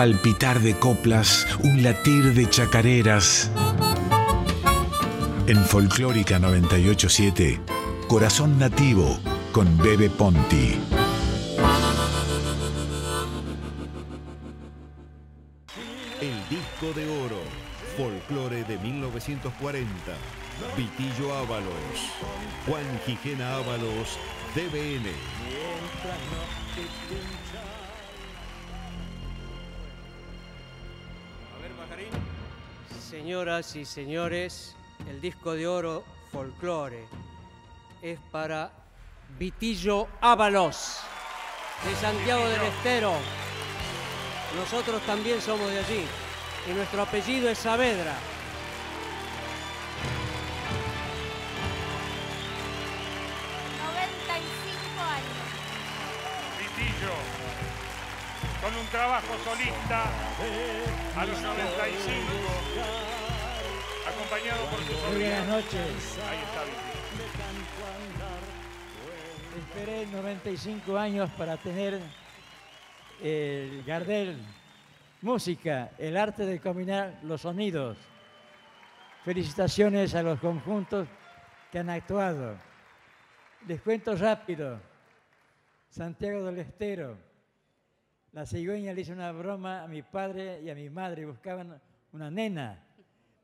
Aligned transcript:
palpitar 0.00 0.60
de 0.60 0.74
coplas, 0.78 1.46
un 1.62 1.82
latir 1.82 2.32
de 2.32 2.48
chacareras. 2.48 3.50
En 5.46 5.62
Folclórica 5.62 6.38
987, 6.38 7.60
Corazón 8.08 8.58
Nativo 8.58 9.20
con 9.52 9.76
Bebe 9.76 10.08
Ponti. 10.08 10.80
El 16.22 16.48
disco 16.48 16.94
de 16.96 17.06
oro, 17.06 17.42
folclore 17.98 18.64
de 18.64 18.78
1940. 18.78 19.86
Vitillo 20.78 21.36
Ábalos, 21.36 21.76
Juan 22.66 22.86
Gijena 23.04 23.56
Ábalos, 23.56 24.18
DBN. 24.54 25.10
Señoras 33.20 33.76
y 33.76 33.84
señores, 33.84 34.74
el 35.06 35.20
disco 35.20 35.52
de 35.52 35.66
oro 35.66 36.04
folclore 36.32 37.04
es 38.00 38.18
para 38.32 38.72
Vitillo 39.38 40.08
Ábalos, 40.22 41.00
de 41.84 41.94
Santiago 41.96 42.48
del 42.48 42.62
Estero. 42.62 43.12
Nosotros 44.56 45.02
también 45.02 45.38
somos 45.42 45.70
de 45.70 45.80
allí 45.80 46.06
y 46.66 46.72
nuestro 46.72 47.02
apellido 47.02 47.50
es 47.50 47.58
Saavedra. 47.58 48.16
Con 58.60 58.74
un 58.74 58.86
trabajo 58.88 59.34
solista 59.44 60.04
a 61.16 61.24
los 61.26 61.40
95, 61.40 62.20
acompañado 64.06 64.66
por 64.66 64.78
su 64.80 64.92
Muy 64.92 65.00
sobrino. 65.00 65.28
buenas 65.30 65.46
noches. 65.48 66.18
Ahí 66.28 66.38
está 66.38 66.64
Vitillo. 66.64 66.90
Esperé 69.58 70.06
95 70.06 70.98
años 70.98 71.30
para 71.36 71.56
tener 71.56 72.00
el 73.22 73.82
Gardel. 73.84 74.38
Música, 75.22 75.90
el 75.98 76.16
arte 76.16 76.46
de 76.46 76.60
combinar 76.60 77.18
los 77.24 77.42
sonidos. 77.42 77.98
Felicitaciones 79.24 80.14
a 80.14 80.22
los 80.22 80.40
conjuntos 80.40 81.08
que 81.70 81.78
han 81.78 81.90
actuado. 81.90 82.56
Les 83.66 83.82
cuento 83.82 84.16
rápido. 84.16 84.80
Santiago 85.90 86.44
del 86.44 86.60
Estero. 86.60 87.29
La 88.32 88.46
cigüeña 88.46 88.92
le 88.92 89.00
hizo 89.00 89.12
una 89.12 89.32
broma 89.32 89.82
a 89.82 89.88
mi 89.88 90.02
padre 90.02 90.60
y 90.62 90.70
a 90.70 90.74
mi 90.74 90.88
madre. 90.88 91.26
Buscaban 91.26 91.80
una 92.12 92.30
nena. 92.30 92.84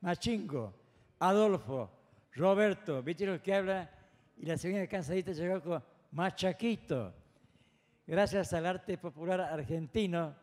Machingo, 0.01 0.75
Adolfo, 1.19 1.91
Roberto, 2.33 3.03
¿viste 3.03 3.27
lo 3.27 3.43
que 3.43 3.55
habla? 3.55 3.91
Y 4.37 4.47
la 4.47 4.57
cigüeña 4.57 4.87
cansadita 4.87 5.33
llegó 5.33 5.61
con 5.63 5.83
Machaquito. 6.13 7.13
Gracias 8.07 8.53
al 8.53 8.67
arte 8.67 8.99
popular 8.99 9.41
argentino 9.41 10.35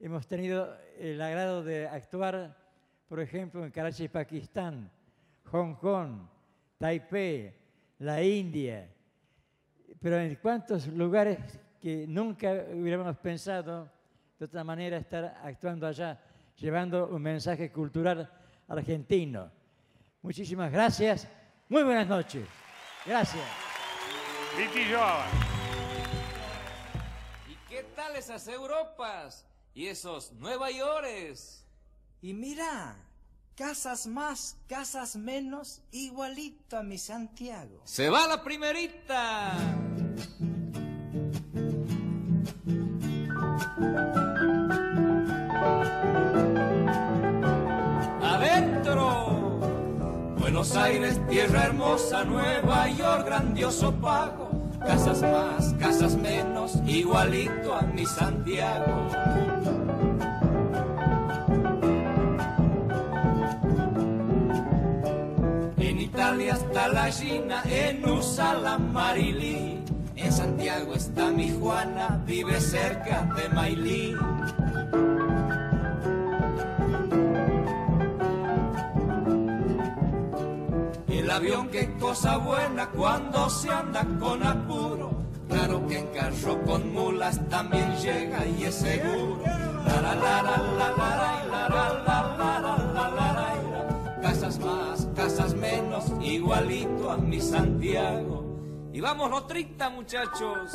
hemos 0.00 0.26
tenido 0.26 0.76
el 0.98 1.20
agrado 1.20 1.64
de 1.64 1.88
actuar, 1.88 2.56
por 3.08 3.20
ejemplo, 3.20 3.64
en 3.64 3.70
Karachi, 3.70 4.08
Pakistán, 4.08 4.90
Hong 5.46 5.74
Kong, 5.76 6.28
Taipei, 6.78 7.54
la 7.98 8.22
India, 8.22 8.88
pero 10.00 10.18
en 10.18 10.34
cuantos 10.36 10.86
lugares 10.88 11.58
que 11.84 12.06
nunca 12.08 12.50
hubiéramos 12.72 13.14
pensado 13.18 13.92
de 14.38 14.46
otra 14.46 14.64
manera 14.64 14.96
estar 14.96 15.38
actuando 15.44 15.86
allá, 15.86 16.18
llevando 16.56 17.08
un 17.08 17.20
mensaje 17.20 17.70
cultural 17.70 18.26
argentino. 18.66 19.52
Muchísimas 20.22 20.72
gracias. 20.72 21.28
Muy 21.68 21.82
buenas 21.82 22.08
noches. 22.08 22.48
Gracias. 23.04 23.44
¿Y 27.46 27.68
qué 27.68 27.82
tal 27.94 28.16
esas 28.16 28.48
Europas? 28.48 29.44
Y 29.74 29.88
esos 29.88 30.32
Nueva 30.32 30.70
Yorkes. 30.70 31.66
Y 32.22 32.32
mira, 32.32 32.96
casas 33.54 34.06
más, 34.06 34.56
casas 34.66 35.16
menos, 35.16 35.82
igualito 35.90 36.78
a 36.78 36.82
mi 36.82 36.96
Santiago. 36.96 37.82
Se 37.84 38.08
va 38.08 38.26
la 38.26 38.42
primerita. 38.42 39.52
Buenos 50.64 50.82
Aires, 50.82 51.20
tierra 51.28 51.64
hermosa, 51.64 52.24
Nueva 52.24 52.88
York, 52.88 53.26
grandioso 53.26 53.92
pago. 53.96 54.48
Casas 54.80 55.20
más, 55.20 55.74
casas 55.74 56.16
menos, 56.16 56.78
igualito 56.86 57.74
a 57.74 57.82
mi 57.82 58.06
Santiago. 58.06 59.06
En 65.76 66.00
Italia 66.00 66.54
está 66.54 66.88
la 66.88 67.12
Gina, 67.12 67.62
en 67.66 68.08
USA 68.08 68.54
la 68.54 68.78
Marilí. 68.78 69.80
En 70.16 70.32
Santiago 70.32 70.94
está 70.94 71.30
mi 71.30 71.50
Juana, 71.50 72.22
vive 72.24 72.58
cerca 72.58 73.30
de 73.36 73.50
Mailí. 73.50 74.16
avión, 81.44 81.68
qué 81.68 81.90
cosa 82.00 82.38
buena 82.38 82.88
cuando 82.90 83.50
se 83.50 83.70
anda 83.70 84.06
con 84.18 84.42
apuro. 84.42 85.10
Claro 85.48 85.86
que 85.86 85.98
en 85.98 86.06
carro 86.08 86.62
con 86.64 86.92
mulas 86.92 87.40
también 87.48 87.94
llega 87.96 88.46
y 88.46 88.64
es 88.64 88.74
seguro. 88.76 89.40
La 89.86 90.00
la 90.00 90.14
la 90.14 90.42
la, 90.42 90.62
la 90.78 90.96
la 90.96 90.98
la 91.52 91.68
la 91.68 92.18
la 92.18 92.88
la, 92.94 93.10
la, 93.10 94.20
Casas 94.22 94.58
más, 94.58 95.06
casas 95.14 95.54
menos, 95.54 96.10
igualito 96.22 97.10
a 97.10 97.18
mi 97.18 97.40
Santiago. 97.40 98.42
Y 98.92 99.00
vamos 99.00 99.30
los 99.30 99.46
30 99.46 99.90
muchachos. 99.90 100.70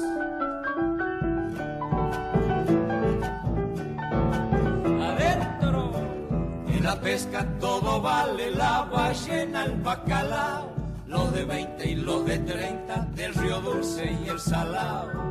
La 6.89 6.99
pesca 6.99 7.45
todo 7.59 8.01
vale, 8.01 8.49
la 8.49 8.81
ballena, 8.91 9.65
el 9.65 9.73
bacalao, 9.73 10.73
los 11.05 11.31
de 11.33 11.45
20 11.45 11.87
y 11.87 11.95
los 11.95 12.25
de 12.25 12.39
30, 12.39 13.07
del 13.15 13.33
río 13.35 13.61
dulce 13.61 14.11
y 14.25 14.27
el 14.27 14.39
salado. 14.39 15.21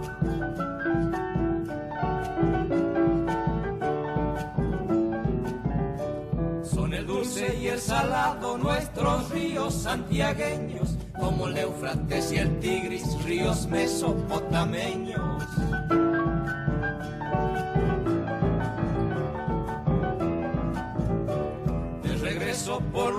Son 6.63 6.95
el 6.95 7.05
dulce 7.09 7.59
y 7.61 7.67
el 7.67 7.81
salado 7.81 8.57
nuestros 8.57 9.29
ríos 9.31 9.75
santiagueños, 9.75 10.97
como 11.19 11.49
el 11.49 11.59
Eufrates 11.59 12.31
y 12.31 12.37
el 12.37 12.61
Tigris, 12.61 13.21
ríos 13.25 13.67
mesopotameños. 13.67 15.43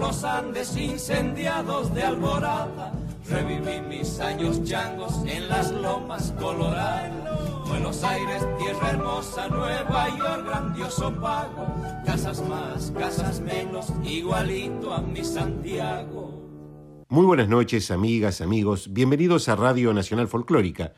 Andes 0.10 0.76
incendiados 0.76 1.94
de 1.94 2.02
alborada, 2.02 2.92
reviví 3.30 3.80
mis 3.88 4.20
años 4.20 4.64
changos 4.64 5.14
en 5.28 5.48
las 5.48 5.72
lomas 5.72 6.34
coloradas. 6.40 7.14
Buenos 7.68 8.04
Aires, 8.04 8.44
tierra 8.58 8.90
hermosa, 8.90 9.48
Nueva 9.50 10.10
York, 10.18 10.48
grandioso 10.48 11.14
pago, 11.22 11.76
casas 12.08 12.42
más, 12.50 12.92
casas 12.98 13.40
menos, 13.40 13.94
igualito 14.04 14.92
a 14.92 15.00
mi 15.00 15.24
Santiago. 15.24 17.06
Muy 17.08 17.26
buenas 17.28 17.48
noches, 17.48 17.92
amigas, 17.92 18.42
amigos. 18.42 18.92
Bienvenidos 18.92 19.48
a 19.48 19.56
Radio 19.56 19.94
Nacional 19.94 20.28
Folclórica. 20.28 20.94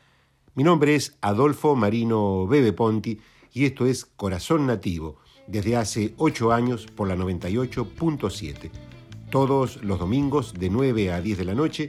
Mi 0.54 0.64
nombre 0.64 0.94
es 0.94 1.18
Adolfo 1.20 1.76
Marino 1.76 2.46
Bebe 2.46 2.72
Ponti 2.72 3.20
y 3.52 3.66
esto 3.66 3.84
es 3.84 4.06
Corazón 4.06 4.66
Nativo, 4.66 5.18
desde 5.46 5.76
hace 5.76 6.14
ocho 6.16 6.50
años 6.50 6.86
por 6.86 7.08
la 7.08 7.14
98.7. 7.14 8.91
Todos 9.32 9.82
los 9.82 9.98
domingos 9.98 10.52
de 10.52 10.68
9 10.68 11.10
a 11.10 11.22
10 11.22 11.38
de 11.38 11.44
la 11.46 11.54
noche, 11.54 11.88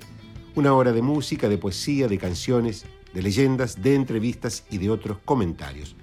una 0.55 0.73
hora 0.73 0.93
de 0.93 1.01
música, 1.01 1.49
de 1.49 1.57
poesía, 1.57 2.07
de 2.07 2.17
canciones, 2.17 2.85
de 3.13 3.21
leyendas, 3.21 3.83
de 3.83 3.95
entrevistas 3.95 4.63
y 4.71 4.77
de 4.77 4.89
otros 4.89 5.17
comentarios. 5.25 5.97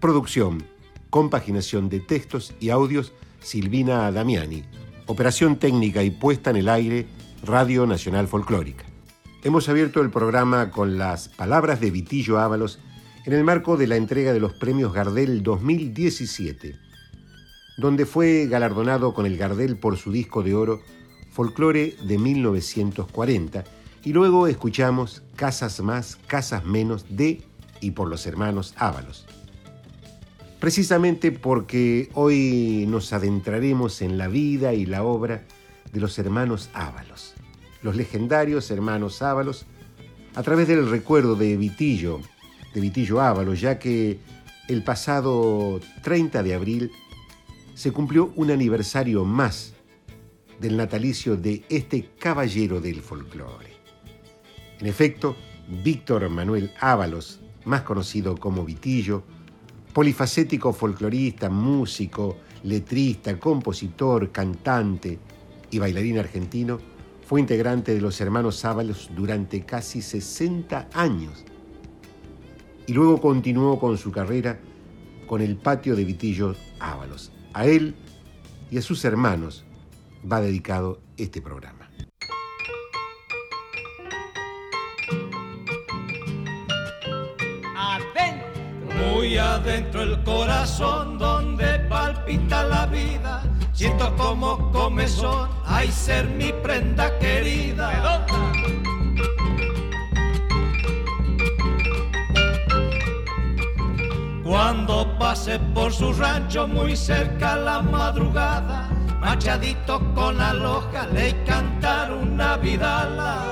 Producción, 0.00 0.64
compaginación 1.10 1.90
de 1.90 2.00
textos 2.00 2.54
y 2.58 2.70
audios, 2.70 3.12
Silvina 3.40 4.10
Damiani. 4.10 4.64
Operación 5.04 5.58
técnica 5.58 6.02
y 6.04 6.10
puesta 6.10 6.48
en 6.48 6.56
el 6.56 6.70
aire, 6.70 7.06
Radio 7.44 7.86
Nacional 7.86 8.26
Folclórica. 8.26 8.86
Hemos 9.44 9.68
abierto 9.68 10.00
el 10.00 10.08
programa 10.08 10.70
con 10.70 10.96
las 10.96 11.28
palabras 11.28 11.82
de 11.82 11.90
Vitillo 11.90 12.38
Ábalos 12.38 12.78
en 13.26 13.34
el 13.34 13.44
marco 13.44 13.76
de 13.76 13.88
la 13.88 13.96
entrega 13.96 14.32
de 14.32 14.40
los 14.40 14.54
premios 14.54 14.94
Gardel 14.94 15.42
2017, 15.42 16.76
donde 17.76 18.06
fue 18.06 18.46
galardonado 18.46 19.14
con 19.14 19.26
el 19.26 19.36
Gardel 19.36 19.76
por 19.76 19.96
su 19.96 20.12
disco 20.12 20.42
de 20.42 20.54
oro 20.54 20.80
Folklore 21.30 21.96
de 22.04 22.18
1940, 22.18 23.64
y 24.04 24.12
luego 24.12 24.46
escuchamos 24.46 25.22
Casas 25.36 25.80
más, 25.80 26.16
Casas 26.26 26.64
menos 26.64 27.06
de 27.08 27.42
y 27.80 27.92
por 27.92 28.08
los 28.08 28.26
hermanos 28.26 28.74
Ábalos. 28.76 29.26
Precisamente 30.60 31.32
porque 31.32 32.10
hoy 32.14 32.86
nos 32.88 33.12
adentraremos 33.12 34.02
en 34.02 34.18
la 34.18 34.28
vida 34.28 34.74
y 34.74 34.86
la 34.86 35.02
obra 35.02 35.42
de 35.92 36.00
los 36.00 36.18
hermanos 36.18 36.70
Ábalos, 36.74 37.34
los 37.82 37.96
legendarios 37.96 38.70
hermanos 38.70 39.22
Ábalos, 39.22 39.66
a 40.34 40.42
través 40.42 40.68
del 40.68 40.88
recuerdo 40.88 41.34
de 41.34 41.56
Vitillo, 41.56 42.20
de 42.74 42.80
Vitillo 42.80 43.20
Ábalos, 43.20 43.60
ya 43.60 43.78
que 43.78 44.20
el 44.68 44.84
pasado 44.84 45.80
30 46.02 46.42
de 46.42 46.54
abril 46.54 46.92
se 47.74 47.92
cumplió 47.92 48.32
un 48.36 48.50
aniversario 48.50 49.24
más 49.24 49.74
del 50.60 50.76
natalicio 50.76 51.36
de 51.36 51.64
este 51.68 52.10
caballero 52.18 52.80
del 52.80 53.00
folclore. 53.00 53.72
En 54.78 54.86
efecto, 54.86 55.36
Víctor 55.82 56.28
Manuel 56.28 56.72
Ábalos, 56.80 57.40
más 57.64 57.82
conocido 57.82 58.36
como 58.36 58.64
Vitillo, 58.64 59.22
polifacético 59.92 60.72
folclorista, 60.72 61.48
músico, 61.50 62.38
letrista, 62.64 63.38
compositor, 63.38 64.30
cantante 64.30 65.18
y 65.70 65.78
bailarín 65.78 66.18
argentino, 66.18 66.78
fue 67.26 67.40
integrante 67.40 67.94
de 67.94 68.00
los 68.00 68.20
hermanos 68.20 68.64
Ábalos 68.64 69.10
durante 69.14 69.64
casi 69.64 70.02
60 70.02 70.90
años 70.92 71.44
y 72.86 72.92
luego 72.92 73.20
continuó 73.20 73.78
con 73.78 73.96
su 73.96 74.10
carrera 74.10 74.60
con 75.26 75.40
el 75.40 75.56
patio 75.56 75.96
de 75.96 76.04
Vitillo 76.04 76.54
Ábalos. 76.78 77.32
A 77.54 77.66
él 77.66 77.94
y 78.70 78.78
a 78.78 78.82
sus 78.82 79.04
hermanos 79.04 79.64
va 80.30 80.40
dedicado 80.40 81.00
este 81.16 81.42
programa. 81.42 81.88
Muy 89.14 89.36
adentro 89.36 90.02
el 90.02 90.22
corazón 90.22 91.18
donde 91.18 91.80
palpita 91.88 92.64
la 92.64 92.86
vida. 92.86 93.42
Siento 93.72 94.14
como 94.16 94.70
comezón, 94.70 95.48
ay 95.64 95.90
ser 95.90 96.28
mi 96.28 96.52
prenda 96.62 97.18
querida. 97.18 98.26
Cuando 104.52 105.06
pase 105.18 105.58
por 105.58 105.94
su 105.94 106.12
rancho 106.12 106.68
muy 106.68 106.94
cerca 106.94 107.56
la 107.56 107.80
madrugada, 107.80 108.86
machadito 109.18 109.98
con 110.14 110.36
la 110.36 110.52
loja 110.52 111.06
le 111.06 111.42
cantar 111.44 112.12
una 112.12 112.58
vidala. 112.58 113.44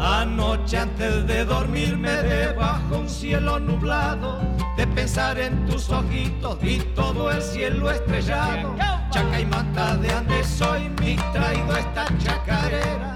Anoche 0.00 0.78
antes 0.78 1.26
de 1.26 1.44
dormirme 1.44 2.12
debajo 2.22 2.96
un 3.00 3.10
cielo 3.10 3.60
nublado, 3.60 4.40
de 4.78 4.86
pensar 4.86 5.38
en 5.38 5.66
tus 5.66 5.90
ojitos 5.90 6.56
y 6.62 6.78
todo 6.94 7.30
el 7.30 7.42
cielo 7.42 7.90
estrellado. 7.90 8.74
Chaca 9.10 9.38
y 9.38 9.44
manta 9.44 9.96
de 9.98 10.10
ande 10.10 10.42
soy 10.44 10.88
mi 11.02 11.16
traído 11.34 11.76
esta 11.76 12.06
chacarera, 12.16 13.12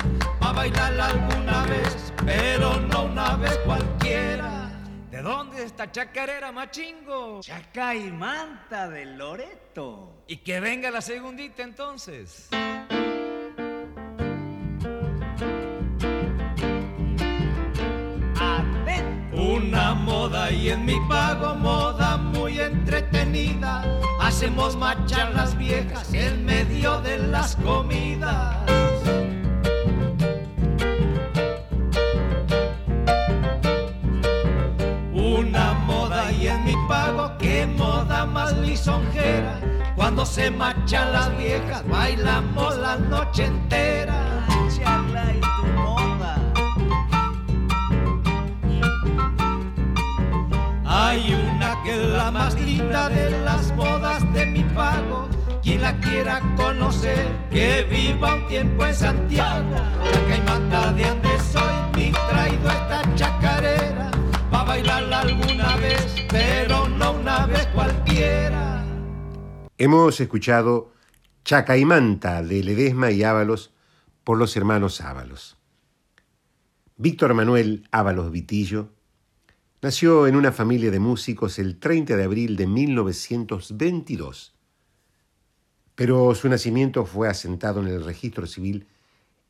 a 0.50 0.52
bailar 0.52 1.00
alguna 1.00 1.62
vez, 1.66 2.12
pero 2.26 2.80
no 2.80 3.04
una 3.04 3.36
vez 3.36 3.56
cualquiera. 3.64 4.72
¿De 5.08 5.22
dónde 5.22 5.58
es 5.58 5.66
esta 5.66 5.92
chacarera, 5.92 6.50
machingo? 6.50 7.40
Chaca 7.40 7.94
y 7.94 8.10
manta 8.10 8.88
de 8.88 9.04
Loreto. 9.06 10.24
Y 10.26 10.38
que 10.38 10.58
venga 10.58 10.90
la 10.90 11.02
segundita 11.02 11.62
entonces. 11.62 12.48
Una 19.32 19.94
moda 19.94 20.50
y 20.50 20.70
en 20.70 20.84
mi 20.84 20.98
pago 21.08 21.54
moda 21.54 22.16
muy 22.16 22.58
entretenida. 22.58 23.84
Hacemos 24.20 24.76
marchar 24.76 25.32
las 25.32 25.56
viejas 25.56 26.12
en 26.12 26.44
medio 26.44 27.00
de 27.02 27.18
las 27.18 27.54
comidas. 27.56 28.99
Lisonjera. 38.80 39.60
Cuando 39.94 40.24
se 40.24 40.50
marchan 40.50 41.12
las 41.12 41.36
viejas, 41.36 41.86
bailamos 41.86 42.78
la 42.78 42.96
noche 42.96 43.44
entera. 43.44 44.46
Charla 44.74 45.34
y 45.34 45.40
tu 45.40 45.66
moda. 45.78 46.36
Hay 50.86 51.34
una 51.34 51.82
que 51.84 51.92
es 51.92 52.08
la 52.08 52.30
más 52.30 52.54
linda 52.54 53.08
de 53.10 53.30
las 53.40 53.70
modas 53.74 54.20
de 54.32 54.46
mi 54.46 54.64
pago. 54.64 55.28
Quien 55.62 55.82
la 55.82 55.92
quiera 56.00 56.40
conocer, 56.56 57.28
que 57.50 57.82
viva 57.82 58.34
un 58.34 58.48
tiempo 58.48 58.86
en 58.86 58.94
Santiago. 58.94 59.76
Chaca 60.10 60.36
y 60.36 60.40
mata 60.40 60.92
de 60.92 61.04
Andes 61.04 61.42
soy, 61.52 61.74
mi 61.94 62.12
traído 62.12 62.70
esta 62.70 63.02
chacarera. 63.14 63.79
Bailarla 64.70 65.22
alguna 65.22 65.76
vez, 65.78 66.14
pero 66.28 66.88
no 66.90 67.14
una 67.14 67.44
vez 67.44 67.66
cualquiera. 67.74 68.86
Hemos 69.76 70.20
escuchado 70.20 70.92
Chaca 71.44 71.76
y 71.76 71.84
Manta 71.84 72.40
de 72.44 72.62
Ledesma 72.62 73.10
y 73.10 73.24
Ábalos 73.24 73.72
por 74.22 74.38
los 74.38 74.56
hermanos 74.56 75.00
Ábalos. 75.00 75.56
Víctor 76.96 77.34
Manuel 77.34 77.88
Ábalos 77.90 78.30
Vitillo 78.30 78.90
nació 79.82 80.28
en 80.28 80.36
una 80.36 80.52
familia 80.52 80.92
de 80.92 81.00
músicos 81.00 81.58
el 81.58 81.80
30 81.80 82.16
de 82.16 82.22
abril 82.22 82.54
de 82.54 82.68
1922, 82.68 84.54
pero 85.96 86.32
su 86.36 86.48
nacimiento 86.48 87.04
fue 87.06 87.28
asentado 87.28 87.80
en 87.80 87.88
el 87.88 88.04
registro 88.04 88.46
civil 88.46 88.86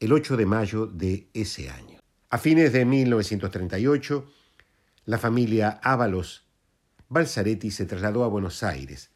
el 0.01 0.15
8 0.15 0.39
de 0.39 0.47
mayo 0.47 0.87
de 0.87 1.29
ese 1.35 1.69
año. 1.69 1.99
A 2.31 2.39
fines 2.39 2.73
de 2.73 2.87
1938, 2.87 4.40
la 5.11 5.19
familia 5.19 5.81
Ábalos 5.83 6.47
Balzaretti 7.09 7.73
se 7.73 7.85
trasladó 7.85 8.23
a 8.23 8.29
Buenos 8.29 8.63
Aires. 8.63 9.11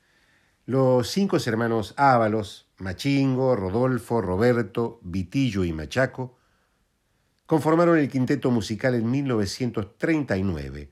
Los 0.66 1.08
cinco 1.08 1.36
hermanos 1.46 1.94
Ábalos, 1.96 2.68
Machingo, 2.78 3.54
Rodolfo, 3.54 4.20
Roberto, 4.20 4.98
Vitillo 5.04 5.62
y 5.62 5.72
Machaco, 5.72 6.36
conformaron 7.46 7.96
el 7.96 8.08
quinteto 8.08 8.50
musical 8.50 8.96
en 8.96 9.08
1939. 9.08 10.90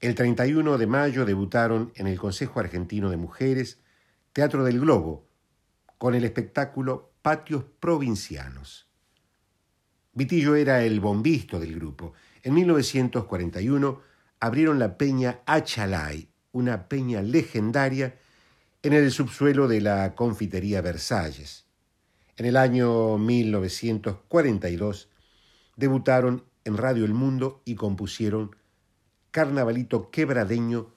El 0.00 0.14
31 0.14 0.78
de 0.78 0.86
mayo 0.86 1.26
debutaron 1.26 1.92
en 1.94 2.06
el 2.06 2.18
Consejo 2.18 2.58
Argentino 2.58 3.10
de 3.10 3.18
Mujeres, 3.18 3.80
Teatro 4.32 4.64
del 4.64 4.80
Globo, 4.80 5.28
con 5.98 6.14
el 6.14 6.24
espectáculo 6.24 7.12
Patios 7.20 7.64
Provincianos. 7.80 8.88
Vitillo 10.14 10.54
era 10.54 10.82
el 10.82 11.00
bombisto 11.00 11.60
del 11.60 11.74
grupo. 11.74 12.14
En 12.42 12.54
1941 12.54 14.05
abrieron 14.40 14.78
la 14.78 14.98
peña 14.98 15.40
Achalay, 15.46 16.28
una 16.52 16.88
peña 16.88 17.22
legendaria 17.22 18.16
en 18.82 18.92
el 18.92 19.10
subsuelo 19.10 19.68
de 19.68 19.80
la 19.80 20.14
confitería 20.14 20.80
Versalles. 20.80 21.66
En 22.36 22.46
el 22.46 22.56
año 22.56 23.18
1942 23.18 25.08
debutaron 25.76 26.44
en 26.64 26.76
Radio 26.76 27.04
El 27.04 27.14
Mundo 27.14 27.62
y 27.64 27.74
compusieron 27.74 28.54
Carnavalito 29.30 30.10
Quebradeño 30.10 30.94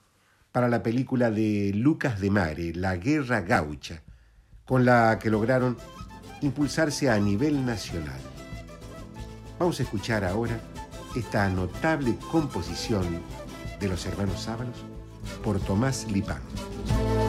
para 0.52 0.68
la 0.68 0.82
película 0.82 1.30
de 1.30 1.72
Lucas 1.74 2.20
de 2.20 2.30
Mare, 2.30 2.74
La 2.74 2.96
Guerra 2.96 3.40
Gaucha, 3.40 4.02
con 4.64 4.84
la 4.84 5.18
que 5.18 5.30
lograron 5.30 5.76
impulsarse 6.42 7.10
a 7.10 7.18
nivel 7.18 7.64
nacional. 7.64 8.20
Vamos 9.58 9.78
a 9.80 9.82
escuchar 9.82 10.24
ahora 10.24 10.60
esta 11.14 11.48
notable 11.48 12.16
composición 12.30 13.22
de 13.78 13.88
los 13.88 14.06
hermanos 14.06 14.42
Sábalos 14.42 14.76
por 15.42 15.58
Tomás 15.60 16.06
Lipán. 16.10 16.42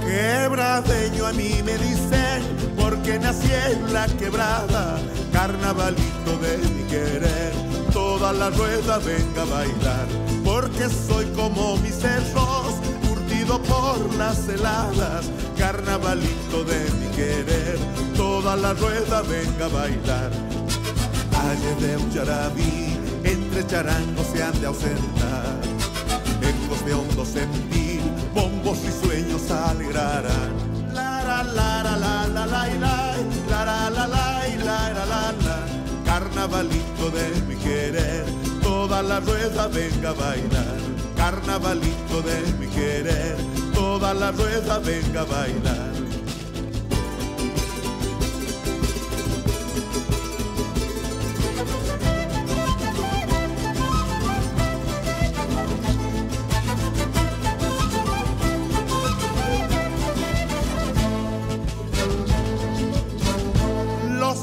Quebradeño 0.06 1.26
a 1.26 1.34
mí 1.34 1.62
me 1.64 1.78
dicen 1.78 2.42
porque 2.78 3.20
nací 3.20 3.50
en 3.52 3.94
la 3.94 4.08
quebrada, 4.08 5.00
carnavalito 5.32 6.38
de 6.42 6.58
mi 6.58 6.84
querer, 6.90 7.54
toda 7.94 8.34
la 8.34 8.50
rueda 8.50 8.98
venga 9.00 9.44
a 9.44 9.46
bailar, 9.46 10.08
porque 10.44 10.90
soy 10.90 11.26
como 11.36 11.78
mis 11.78 11.96
cerros, 11.96 12.76
curtido 13.08 13.62
por 13.64 14.14
las 14.16 14.48
heladas, 14.48 15.30
carnavalito 15.58 16.64
de 16.66 16.92
mi 17.00 17.08
querer, 17.16 17.78
toda 18.18 18.56
la 18.56 18.74
rueda 18.74 19.22
venga 19.22 19.66
a 19.66 19.70
bailar. 19.70 20.32
Calle 21.32 21.76
de 21.88 21.98
un 21.98 22.12
yarabí, 22.12 22.91
entre 23.24 23.66
charangos 23.68 24.28
se 24.34 24.44
han 24.44 24.60
de 24.60 24.68
ausentar. 24.68 25.60
Ecos 26.42 26.86
de 26.86 26.94
hondo 26.94 27.26
sentir, 27.26 28.02
bombos 28.34 28.80
y 28.80 29.06
sueños 29.06 29.50
alegrarán. 29.52 30.94
Lara, 30.94 31.44
lara, 31.44 31.98
la, 31.98 32.28
la, 32.28 32.46
la, 32.46 32.68
la, 32.68 33.16
lara, 33.50 33.90
la, 33.90 34.08
la, 34.08 34.48
la, 34.64 35.06
la, 35.06 35.32
la, 35.32 35.82
carnavalito 36.06 37.10
de 37.12 37.42
mi 37.48 37.56
querer, 37.56 38.26
toda 38.62 39.02
la 39.02 39.20
rueda 39.20 39.68
venga 39.68 40.10
a 40.10 40.14
bailar. 40.14 40.78
Carnavalito 41.16 42.22
de 42.22 42.42
mi 42.60 42.68
querer, 42.68 43.38
toda 43.74 44.14
la 44.14 44.32
rueda 44.32 44.80
venga 44.80 45.22
a 45.22 45.26
bailar. 45.26 46.11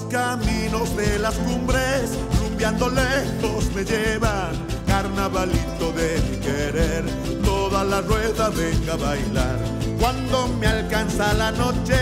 Caminos 0.09 0.97
de 0.97 1.19
las 1.19 1.35
cumbres, 1.35 2.11
rumbeando 2.41 2.89
lejos 2.91 3.73
me 3.75 3.85
llevan. 3.85 4.53
Carnavalito 4.87 5.93
de 5.93 6.21
mi 6.31 6.37
querer, 6.39 7.05
toda 7.45 7.85
la 7.85 8.01
rueda 8.01 8.49
venga 8.51 8.95
a 8.95 8.97
bailar. 8.97 9.59
Cuando 10.01 10.49
me 10.61 10.67
alcanza 10.67 11.33
la 11.35 11.53
noche, 11.53 11.97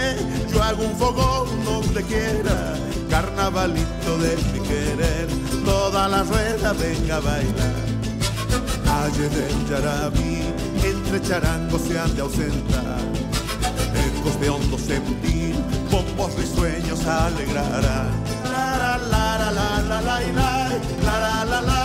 yo 0.52 0.62
hago 0.62 0.84
un 0.84 0.96
fogón 0.96 1.64
donde 1.64 2.02
quiera. 2.04 2.75
Carnavalito 3.10 4.18
de 4.18 4.36
mi 4.52 4.60
querer, 4.60 5.26
toda 5.64 6.08
la 6.08 6.22
rueda 6.22 6.72
venga 6.72 7.16
a 7.16 7.20
bailar. 7.20 7.86
Calle 8.84 9.28
del 9.28 9.68
Yarabí, 9.68 10.42
entre 10.84 11.20
charangos 11.22 11.82
se 11.82 11.98
han 11.98 12.14
de 12.14 12.22
ausentar. 12.22 13.00
Ecos 14.06 14.40
de 14.40 14.50
hondo 14.50 14.78
sentir, 14.78 15.56
bombos 15.90 16.34
risueños 16.34 17.04
alegrarán. 17.06 18.10
La 18.44 18.76
la 18.78 18.98
la 18.98 19.38
la 19.38 19.52
la 19.52 19.80
la 19.80 20.00
la 20.00 20.20
la 21.02 21.44
la 21.44 21.50
la 21.50 21.60
la 21.60 21.76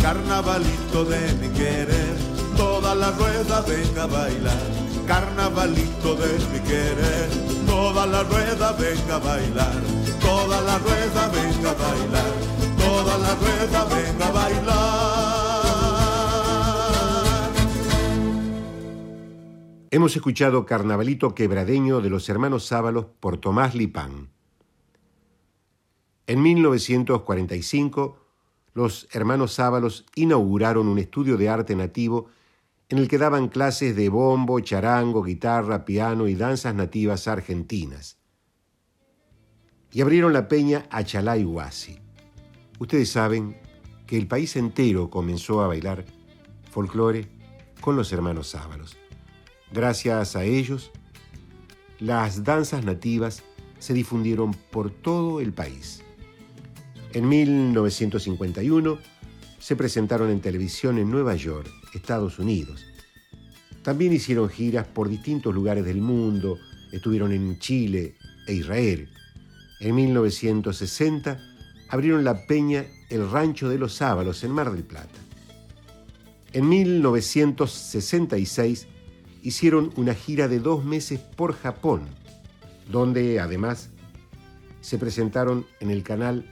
Carnavalito 0.00 1.04
de 1.04 1.32
mi 1.40 1.48
querer, 1.48 2.16
toda 2.56 2.94
la 2.94 3.10
rueda 3.10 3.60
venga 3.62 4.04
a 4.04 4.06
bailar. 4.06 4.66
Carnavalito 5.06 6.14
de 6.14 6.38
mi 6.52 6.60
querer, 6.60 7.28
toda 7.66 8.06
la 8.06 8.22
rueda 8.22 8.72
venga 8.72 9.16
a 9.16 9.18
bailar. 9.18 9.82
Toda 10.20 10.60
la 10.60 10.78
rueda 10.78 11.28
venga 11.28 11.70
a 11.70 11.74
bailar. 11.74 12.32
Toda 12.78 13.18
la 13.18 13.34
rueda 13.34 13.84
venga 13.84 14.26
a 14.26 14.30
bailar. 14.30 15.55
Hemos 19.96 20.14
escuchado 20.14 20.66
Carnavalito 20.66 21.34
Quebradeño 21.34 22.02
de 22.02 22.10
los 22.10 22.28
hermanos 22.28 22.66
Sábalos 22.66 23.06
por 23.18 23.38
Tomás 23.38 23.74
Lipán. 23.74 24.28
En 26.26 26.42
1945, 26.42 28.18
los 28.74 29.08
hermanos 29.12 29.54
Sábalos 29.54 30.04
inauguraron 30.14 30.86
un 30.88 30.98
estudio 30.98 31.38
de 31.38 31.48
arte 31.48 31.74
nativo 31.74 32.26
en 32.90 32.98
el 32.98 33.08
que 33.08 33.16
daban 33.16 33.48
clases 33.48 33.96
de 33.96 34.10
bombo, 34.10 34.60
charango, 34.60 35.22
guitarra, 35.22 35.86
piano 35.86 36.28
y 36.28 36.34
danzas 36.34 36.74
nativas 36.74 37.26
argentinas. 37.26 38.18
Y 39.92 40.02
abrieron 40.02 40.34
la 40.34 40.46
peña 40.46 40.84
Achalay 40.90 41.42
Huasi. 41.42 41.98
Ustedes 42.78 43.10
saben 43.10 43.56
que 44.06 44.18
el 44.18 44.28
país 44.28 44.56
entero 44.56 45.08
comenzó 45.08 45.62
a 45.62 45.68
bailar 45.68 46.04
folclore 46.70 47.30
con 47.80 47.96
los 47.96 48.12
hermanos 48.12 48.48
Sábalos. 48.48 48.98
Gracias 49.76 50.34
a 50.36 50.44
ellos, 50.44 50.90
las 52.00 52.44
danzas 52.44 52.82
nativas 52.82 53.42
se 53.78 53.92
difundieron 53.92 54.54
por 54.54 54.90
todo 54.90 55.38
el 55.38 55.52
país. 55.52 56.02
En 57.12 57.28
1951 57.28 58.98
se 59.58 59.76
presentaron 59.76 60.30
en 60.30 60.40
televisión 60.40 60.96
en 60.96 61.10
Nueva 61.10 61.36
York, 61.36 61.68
Estados 61.92 62.38
Unidos. 62.38 62.86
También 63.82 64.14
hicieron 64.14 64.48
giras 64.48 64.86
por 64.86 65.10
distintos 65.10 65.54
lugares 65.54 65.84
del 65.84 66.00
mundo, 66.00 66.56
estuvieron 66.90 67.32
en 67.32 67.58
Chile 67.58 68.14
e 68.46 68.54
Israel. 68.54 69.10
En 69.80 69.94
1960 69.94 71.38
abrieron 71.90 72.24
la 72.24 72.46
peña 72.46 72.86
El 73.10 73.30
Rancho 73.30 73.68
de 73.68 73.76
los 73.76 73.92
Sábalos 73.92 74.42
en 74.42 74.52
Mar 74.52 74.72
del 74.72 74.84
Plata. 74.84 75.18
En 76.54 76.66
1966 76.66 78.86
hicieron 79.46 79.92
una 79.94 80.12
gira 80.12 80.48
de 80.48 80.58
dos 80.58 80.84
meses 80.84 81.20
por 81.20 81.54
Japón, 81.54 82.02
donde 82.90 83.38
además 83.38 83.90
se 84.80 84.98
presentaron 84.98 85.66
en 85.78 85.92
el 85.92 86.02
canal 86.02 86.44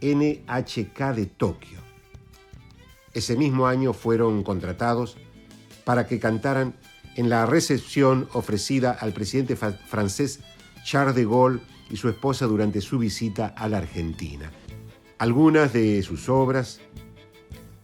NHK 0.00 1.14
de 1.14 1.26
Tokio. 1.26 1.80
Ese 3.12 3.36
mismo 3.36 3.66
año 3.66 3.92
fueron 3.92 4.42
contratados 4.42 5.18
para 5.84 6.06
que 6.06 6.18
cantaran 6.18 6.72
en 7.14 7.28
la 7.28 7.44
recepción 7.44 8.26
ofrecida 8.32 8.92
al 8.92 9.12
presidente 9.12 9.54
francés 9.54 10.40
Charles 10.82 11.16
de 11.16 11.26
Gaulle 11.26 11.60
y 11.90 11.98
su 11.98 12.08
esposa 12.08 12.46
durante 12.46 12.80
su 12.80 12.98
visita 12.98 13.48
a 13.48 13.68
la 13.68 13.76
Argentina. 13.78 14.50
Algunas 15.18 15.74
de 15.74 16.02
sus 16.02 16.30
obras 16.30 16.80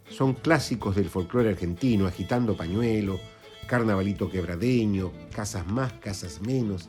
son 0.08 0.32
clásicos 0.32 0.96
del 0.96 1.10
folclore 1.10 1.50
argentino, 1.50 2.06
agitando 2.06 2.56
pañuelo, 2.56 3.20
carnavalito 3.66 4.30
quebradeño, 4.30 5.12
casas 5.34 5.66
más, 5.66 5.92
casas 5.94 6.40
menos, 6.40 6.88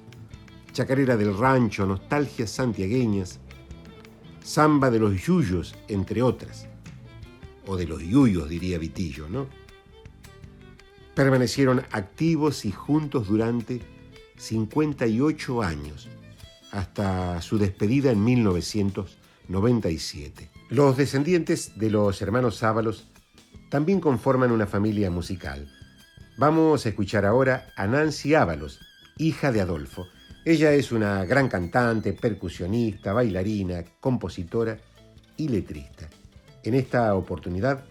chacarera 0.72 1.17
del 1.17 1.36
rancho, 1.38 1.86
nostalgias 1.86 2.51
santiagueñas, 2.51 3.39
samba 4.43 4.89
de 4.89 5.00
los 5.00 5.22
yuyos, 5.22 5.75
entre 5.88 6.22
otras, 6.22 6.67
o 7.65 7.75
de 7.75 7.86
los 7.86 8.01
yuyos, 8.01 8.48
diría 8.48 8.77
Vitillo, 8.77 9.27
¿no? 9.27 9.48
Permanecieron 11.15 11.84
activos 11.91 12.63
y 12.63 12.72
juntos 12.72 13.27
durante 13.27 13.81
58 14.38 15.63
años, 15.63 16.07
hasta 16.72 17.41
su 17.41 17.57
despedida 17.57 18.12
en 18.12 18.24
1997. 18.24 20.50
Los 20.69 20.96
descendientes 20.96 21.79
de 21.79 21.89
los 21.89 22.22
hermanos 22.22 22.57
Sábalos 22.57 23.07
también 23.69 24.00
conforman 24.00 24.51
una 24.51 24.67
familia 24.67 25.10
musical. 25.10 25.67
Vamos 26.39 26.86
a 26.86 26.89
escuchar 26.89 27.25
ahora 27.25 27.74
a 27.75 27.88
Nancy 27.88 28.36
Ábalos, 28.36 28.79
hija 29.17 29.51
de 29.51 29.60
Adolfo. 29.60 30.06
Ella 30.46 30.72
es 30.72 30.91
una 30.91 31.25
gran 31.25 31.50
cantante, 31.50 32.13
percusionista, 32.13 33.12
bailarina, 33.12 33.84
compositora 34.00 34.77
y 35.36 35.48
letrista. 35.48 36.08
En 36.62 36.75
esta 36.75 37.15
oportunidad 37.15 37.86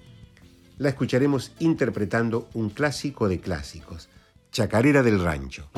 la 0.78 0.90
escucharemos 0.90 1.54
interpretando 1.58 2.48
un 2.54 2.70
clásico 2.70 3.28
de 3.28 3.40
clásicos, 3.40 4.08
Chacarera 4.52 5.02
del 5.02 5.20
Rancho. 5.20 5.68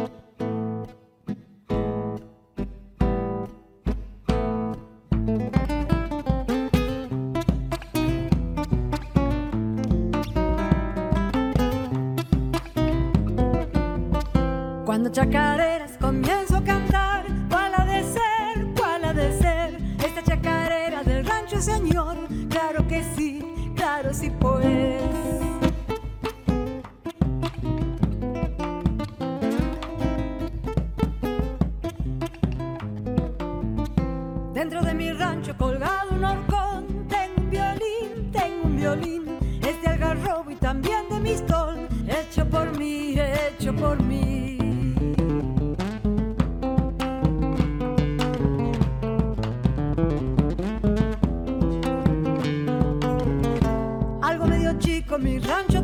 Boy. 24.41 24.88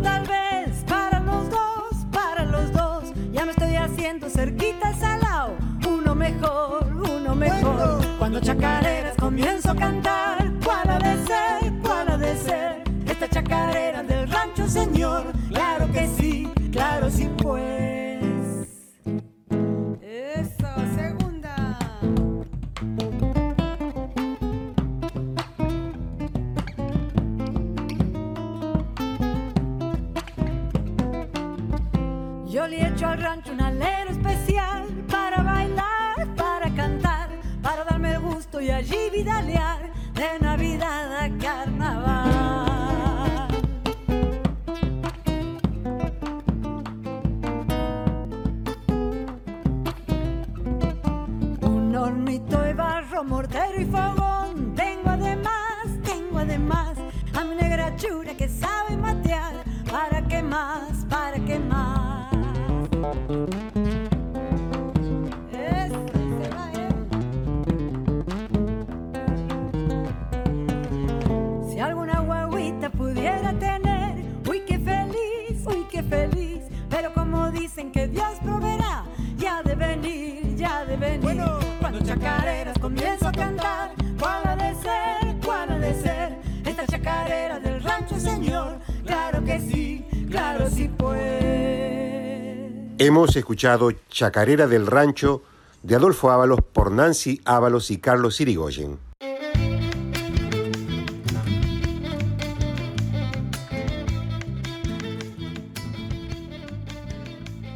Tal 0.05 0.23
vez, 0.27 0.85
para 0.87 1.19
los 1.19 1.51
dos, 1.51 2.07
para 2.13 2.45
los 2.45 2.71
dos, 2.73 3.05
ya 3.33 3.45
me 3.47 3.53
estoy 3.53 3.75
haciendo 3.77 4.29
cerquita 4.29 4.89
al 4.89 4.95
salao, 4.97 5.57
uno 5.89 6.15
mejor, 6.15 6.87
uno 7.11 7.35
mejor, 7.35 8.05
cuando 8.19 8.39
chacareras 8.39 9.17
comienzo 9.17 9.71
a 9.71 9.75
cantar. 9.75 10.53
¿Cuál 10.63 10.91
ha 10.91 10.99
de 10.99 11.15
ser? 11.27 11.73
¿Cuál 11.83 12.09
ha 12.11 12.19
de 12.19 12.37
ser? 12.37 12.85
Esta 13.07 13.29
chacarera 13.29 14.03
del 14.03 14.31
rancho, 14.31 14.69
señor. 14.69 15.25
Claro 15.49 15.91
que 15.91 16.07
sí, 16.19 16.24
vidalear 39.15 39.93
de 40.15 40.39
Navidad 40.41 41.14
chacareras 82.25 82.79
comienzo 82.79 83.29
a 83.29 83.33
cantar, 83.33 83.93
¿cuál 84.19 84.59
de 84.59 84.75
ser, 84.77 85.37
cuál 85.45 85.81
de 85.81 85.95
ser? 85.95 86.39
Esta 86.65 86.87
chacarera 86.87 87.61
del 87.61 87.83
rancho, 87.83 88.19
señor, 88.19 88.79
claro 89.05 89.45
que 89.45 89.61
sí, 89.61 90.07
claro 90.31 90.71
sí 90.71 90.91
pues. 90.97 91.21
Hemos 92.97 93.37
escuchado 93.37 93.93
Chacarera 94.09 94.67
del 94.67 94.87
Rancho 94.87 95.43
de 95.83 95.97
Adolfo 95.97 96.31
Ábalos 96.31 96.61
por 96.63 96.93
Nancy 96.93 97.43
Ábalos 97.45 97.91
y 97.91 97.99
Carlos 97.99 98.41
Irigoyen. 98.41 98.99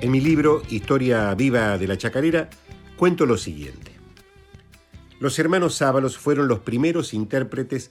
En 0.01 0.11
mi 0.11 0.21
libro 0.21 0.63
Historia 0.71 1.35
viva 1.35 1.77
de 1.77 1.87
la 1.87 1.99
chacarera 1.99 2.49
cuento 2.97 3.27
lo 3.27 3.37
siguiente. 3.37 3.98
Los 5.21 5.39
hermanos 5.39 5.83
Ábalos 5.83 6.17
fueron 6.17 6.47
los 6.47 6.61
primeros 6.61 7.13
intérpretes 7.13 7.91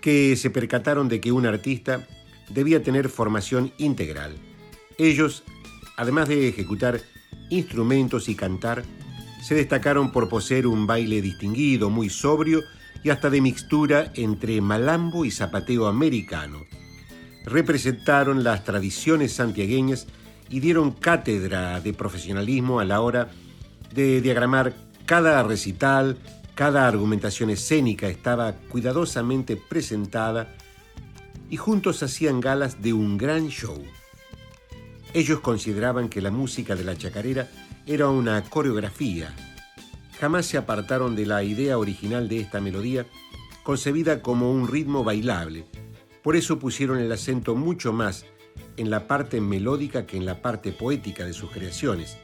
que 0.00 0.36
se 0.36 0.50
percataron 0.50 1.08
de 1.08 1.20
que 1.20 1.32
un 1.32 1.46
artista 1.46 2.06
debía 2.48 2.82
tener 2.82 3.08
formación 3.08 3.72
integral. 3.78 4.36
Ellos, 4.98 5.42
además 5.96 6.28
de 6.28 6.48
ejecutar 6.48 7.00
instrumentos 7.48 8.28
y 8.28 8.34
cantar, 8.34 8.84
se 9.42 9.54
destacaron 9.54 10.12
por 10.12 10.28
poseer 10.28 10.66
un 10.66 10.86
baile 10.86 11.22
distinguido, 11.22 11.90
muy 11.90 12.08
sobrio 12.08 12.62
y 13.02 13.10
hasta 13.10 13.30
de 13.30 13.40
mixtura 13.40 14.12
entre 14.14 14.60
malambo 14.60 15.24
y 15.24 15.30
zapateo 15.30 15.86
americano. 15.86 16.60
Representaron 17.44 18.44
las 18.44 18.64
tradiciones 18.64 19.32
santiagueñas 19.32 20.06
y 20.50 20.60
dieron 20.60 20.92
cátedra 20.92 21.80
de 21.80 21.94
profesionalismo 21.94 22.80
a 22.80 22.84
la 22.84 23.00
hora 23.00 23.30
de 23.94 24.20
diagramar 24.20 24.74
cada 25.06 25.42
recital, 25.42 26.18
cada 26.60 26.86
argumentación 26.86 27.48
escénica 27.48 28.08
estaba 28.08 28.52
cuidadosamente 28.52 29.56
presentada 29.56 30.54
y 31.48 31.56
juntos 31.56 32.02
hacían 32.02 32.38
galas 32.38 32.82
de 32.82 32.92
un 32.92 33.16
gran 33.16 33.48
show. 33.48 33.82
Ellos 35.14 35.40
consideraban 35.40 36.10
que 36.10 36.20
la 36.20 36.30
música 36.30 36.76
de 36.76 36.84
la 36.84 36.98
chacarera 36.98 37.48
era 37.86 38.10
una 38.10 38.42
coreografía. 38.42 39.34
Jamás 40.20 40.44
se 40.44 40.58
apartaron 40.58 41.16
de 41.16 41.24
la 41.24 41.42
idea 41.42 41.78
original 41.78 42.28
de 42.28 42.40
esta 42.40 42.60
melodía, 42.60 43.06
concebida 43.62 44.20
como 44.20 44.52
un 44.52 44.68
ritmo 44.68 45.02
bailable. 45.02 45.64
Por 46.22 46.36
eso 46.36 46.58
pusieron 46.58 46.98
el 46.98 47.10
acento 47.10 47.56
mucho 47.56 47.94
más 47.94 48.26
en 48.76 48.90
la 48.90 49.06
parte 49.06 49.40
melódica 49.40 50.04
que 50.04 50.18
en 50.18 50.26
la 50.26 50.42
parte 50.42 50.72
poética 50.72 51.24
de 51.24 51.32
sus 51.32 51.50
creaciones, 51.50 52.18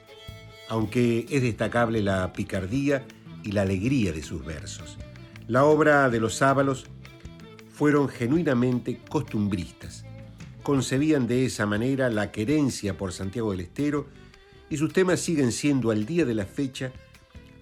aunque 0.68 1.25
es 1.31 1.40
destacable 1.40 2.03
la 2.03 2.35
picardía 2.35 3.07
y 3.46 3.52
la 3.52 3.62
alegría 3.62 4.12
de 4.12 4.22
sus 4.22 4.44
versos. 4.44 4.98
La 5.46 5.64
obra 5.64 6.11
de 6.11 6.18
los 6.18 6.42
Ábalos 6.42 6.87
fueron 7.70 8.09
genuinamente 8.09 9.00
costumbristas. 9.09 10.04
Concebían 10.64 11.28
de 11.28 11.46
esa 11.46 11.64
manera 11.64 12.11
la 12.11 12.32
querencia 12.32 12.98
por 12.98 13.12
Santiago 13.12 13.52
del 13.52 13.61
Estero 13.61 14.09
y 14.68 14.78
sus 14.78 14.92
temas 14.92 15.20
siguen 15.20 15.52
siendo 15.52 15.92
al 15.92 16.06
día 16.06 16.24
de 16.24 16.35
la 16.35 16.44
fecha 16.44 16.92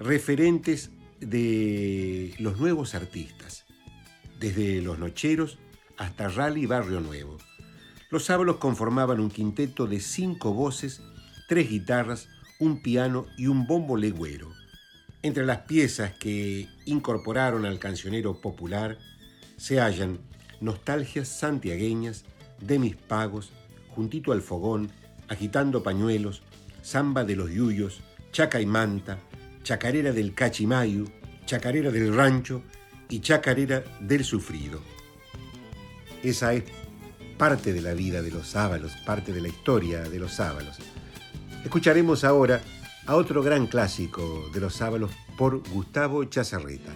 referentes 0.01 0.91
de 1.21 2.35
los 2.39 2.59
nuevos 2.59 2.95
artistas, 2.95 3.67
desde 4.41 4.81
los 4.81 4.99
Nocheros 4.99 5.59
hasta 5.99 6.29
Rally 6.29 6.65
Barrio 6.65 7.01
Nuevo. 7.01 7.37
Los 8.11 8.31
Ábalos 8.31 8.57
conformaban 8.57 9.21
un 9.21 9.31
quinteto 9.31 9.87
de 9.87 10.01
cinco 10.01 10.55
voces, 10.55 11.03
tres 11.47 11.69
guitarras, 11.69 12.29
un 12.59 12.81
piano 12.81 13.27
y 13.37 13.49
un 13.49 13.67
bombo 13.67 13.99
legüero. 13.99 14.64
Entre 15.25 15.47
las 15.47 15.61
piezas 15.61 16.13
que 16.13 16.69
incorporaron 16.85 17.65
al 17.65 17.79
cancionero 17.79 18.43
popular 18.43 18.99
se 19.57 19.81
hallan 19.81 20.19
Nostalgias 20.61 21.29
santiagueñas, 21.29 22.27
De 22.61 22.79
mis 22.79 22.95
pagos, 22.95 23.51
Juntito 23.89 24.33
al 24.33 24.43
fogón, 24.43 24.93
Agitando 25.29 25.83
pañuelos, 25.83 26.43
Samba 26.83 27.25
de 27.25 27.37
los 27.37 27.51
yuyos, 27.51 28.03
Chaca 28.33 28.61
y 28.61 28.67
manta, 28.67 29.19
Chacarera 29.63 30.13
del 30.13 30.35
cachimayu, 30.35 31.07
Chacarera 31.47 31.91
del 31.91 32.15
rancho 32.15 32.63
y 33.09 33.21
Chacarera 33.21 33.83
del 34.01 34.25
sufrido. 34.25 34.83
Esa 36.23 36.53
es 36.53 36.65
parte 37.39 37.73
de 37.73 37.81
la 37.81 37.95
vida 37.95 38.21
de 38.21 38.31
los 38.31 38.49
sábalos, 38.49 38.93
parte 39.07 39.33
de 39.33 39.41
la 39.41 39.49
historia 39.49 40.03
de 40.03 40.19
los 40.19 40.35
sábalos. 40.35 40.77
Escucharemos 41.65 42.25
ahora 42.25 42.61
a 43.07 43.17
otro 43.17 43.43
gran 43.43 43.67
clásico 43.67 44.49
de 44.53 44.61
los 44.61 44.75
sábalos 44.75 45.11
por 45.37 45.69
Gustavo 45.71 46.25
Chazarreta. 46.25 46.93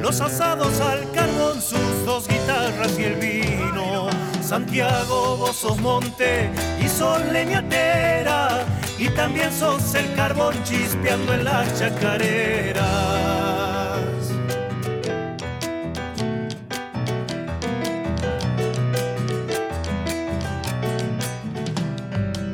Los 0.00 0.20
asados 0.20 0.80
al 0.80 1.10
carbón, 1.12 1.60
sus 1.60 2.04
dos 2.04 2.28
guitarras 2.28 2.98
y 2.98 3.04
el 3.04 3.14
vino. 3.14 4.08
Santiago, 4.42 5.36
vos 5.36 5.56
sos 5.56 5.78
monte 5.78 6.50
y 6.82 6.88
sol 6.88 7.20
leñatera, 7.32 8.64
y 8.98 9.08
también 9.10 9.52
sos 9.52 9.94
el 9.94 10.12
carbón 10.14 10.54
chispeando 10.64 11.34
en 11.34 11.44
las 11.44 11.78
chacareras. 11.78 12.84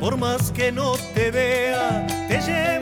Por 0.01 0.17
más 0.17 0.51
que 0.53 0.73
no 0.73 0.93
te 1.15 1.31
vea, 1.31 2.07
te 2.29 2.41
llevo 2.41 2.76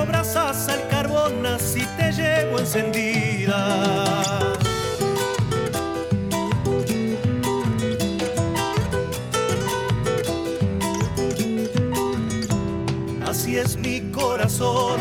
como 0.00 0.06
brasas 0.06 0.68
al 0.68 0.88
carbón, 0.88 1.44
así 1.46 1.86
te 1.96 2.12
llevo 2.12 2.58
encendida. 2.58 3.56
Así 13.26 13.58
es 13.58 13.76
mi 13.76 14.00
corazón, 14.10 15.00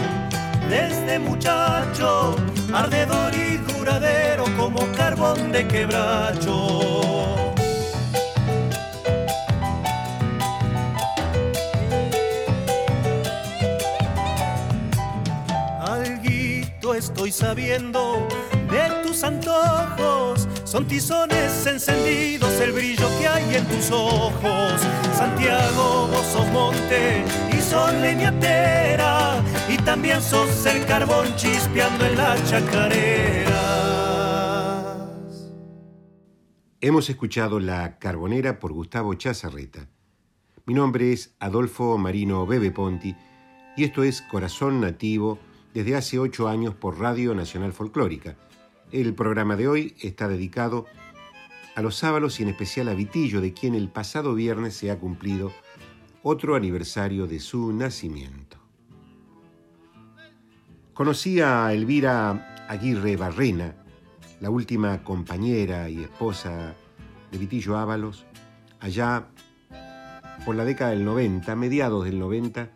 desde 0.70 1.20
muchacho, 1.20 2.36
ardedor 2.74 3.34
y 3.34 3.58
duradero 3.72 4.46
como 4.58 4.80
carbón 4.98 5.52
de 5.52 5.68
quebracho. 5.68 6.99
Alguito 17.20 17.26
estoy 17.26 17.32
sabiendo 17.32 18.28
de 18.72 19.04
tus 19.04 19.24
antojos, 19.26 20.48
son 20.64 20.86
tizones 20.88 21.66
encendidos, 21.66 22.50
el 22.62 22.72
brillo 22.72 23.10
que 23.20 23.28
hay 23.28 23.56
en 23.56 23.66
tus 23.66 23.92
ojos. 23.92 24.82
Santiago, 25.18 26.08
vos 26.08 26.26
sos 26.28 26.48
monte 26.52 27.26
y 27.52 27.62
son 27.62 28.02
leñatera, 28.02 29.44
y 29.68 29.76
también 29.78 30.22
sos 30.22 30.66
el 30.66 30.86
carbón 30.86 31.36
chispeando 31.36 32.06
en 32.06 32.16
la 32.16 32.42
chacarera. 32.46 33.50
Hemos 36.80 37.10
escuchado 37.10 37.60
La 37.60 38.00
Carbonera 38.00 38.60
por 38.60 38.72
Gustavo 38.72 39.14
Chazarreta. 39.16 39.90
Mi 40.66 40.74
nombre 40.74 41.12
es 41.12 41.36
Adolfo 41.40 41.98
Marino 41.98 42.46
Bebe 42.46 42.72
Ponti 42.72 43.14
y 43.76 43.84
esto 43.84 44.04
es 44.04 44.22
Corazón 44.22 44.80
Nativo 44.80 45.40
desde 45.74 45.96
hace 45.96 46.20
ocho 46.20 46.48
años 46.48 46.74
por 46.74 47.00
Radio 47.00 47.36
Nacional 47.36 47.74
Folclórica. 47.74 48.36
El 48.92 49.14
programa 49.14 49.56
de 49.56 49.68
hoy 49.68 49.96
está 50.02 50.28
dedicado 50.28 50.86
a 51.76 51.82
los 51.82 51.96
sábalos 51.96 52.40
y 52.40 52.44
en 52.44 52.50
especial 52.50 52.90
a 52.90 52.94
Vitillo, 52.94 53.40
de 53.40 53.54
quien 53.54 53.76
el 53.76 53.90
pasado 53.90 54.34
viernes 54.34 54.76
se 54.76 54.92
ha 54.92 54.98
cumplido 54.98 55.52
otro 56.24 56.56
aniversario 56.56 57.28
de 57.28 57.40
su 57.40 57.72
nacimiento. 57.72 58.58
Conocí 60.94 61.40
a 61.40 61.72
Elvira 61.72 62.66
Aguirre 62.68 63.16
Barrena, 63.16 63.76
la 64.42 64.50
última 64.50 65.04
compañera 65.04 65.90
y 65.90 66.04
esposa 66.04 66.76
de 67.32 67.38
Vitillo 67.38 67.78
Ábalos, 67.78 68.26
allá 68.80 69.28
por 70.46 70.56
la 70.56 70.66
década 70.66 70.92
del 70.92 71.06
90, 71.06 71.56
mediados 71.56 72.06
del 72.06 72.20
90, 72.20 72.70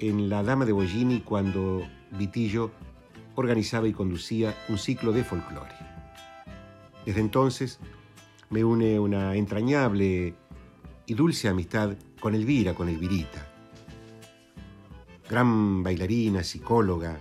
en 0.00 0.28
La 0.28 0.42
Dama 0.42 0.64
de 0.64 0.72
Bollini, 0.72 1.20
cuando 1.20 1.82
Vitillo 2.12 2.70
organizaba 3.34 3.88
y 3.88 3.92
conducía 3.92 4.54
un 4.68 4.78
ciclo 4.78 5.12
de 5.12 5.24
folclore. 5.24 5.74
Desde 7.04 7.20
entonces 7.20 7.80
me 8.50 8.64
une 8.64 8.98
una 9.00 9.34
entrañable 9.34 10.34
y 11.06 11.14
dulce 11.14 11.48
amistad 11.48 11.96
con 12.20 12.34
Elvira, 12.34 12.74
con 12.74 12.88
Elvirita. 12.88 13.48
Gran 15.28 15.82
bailarina, 15.82 16.44
psicóloga, 16.44 17.18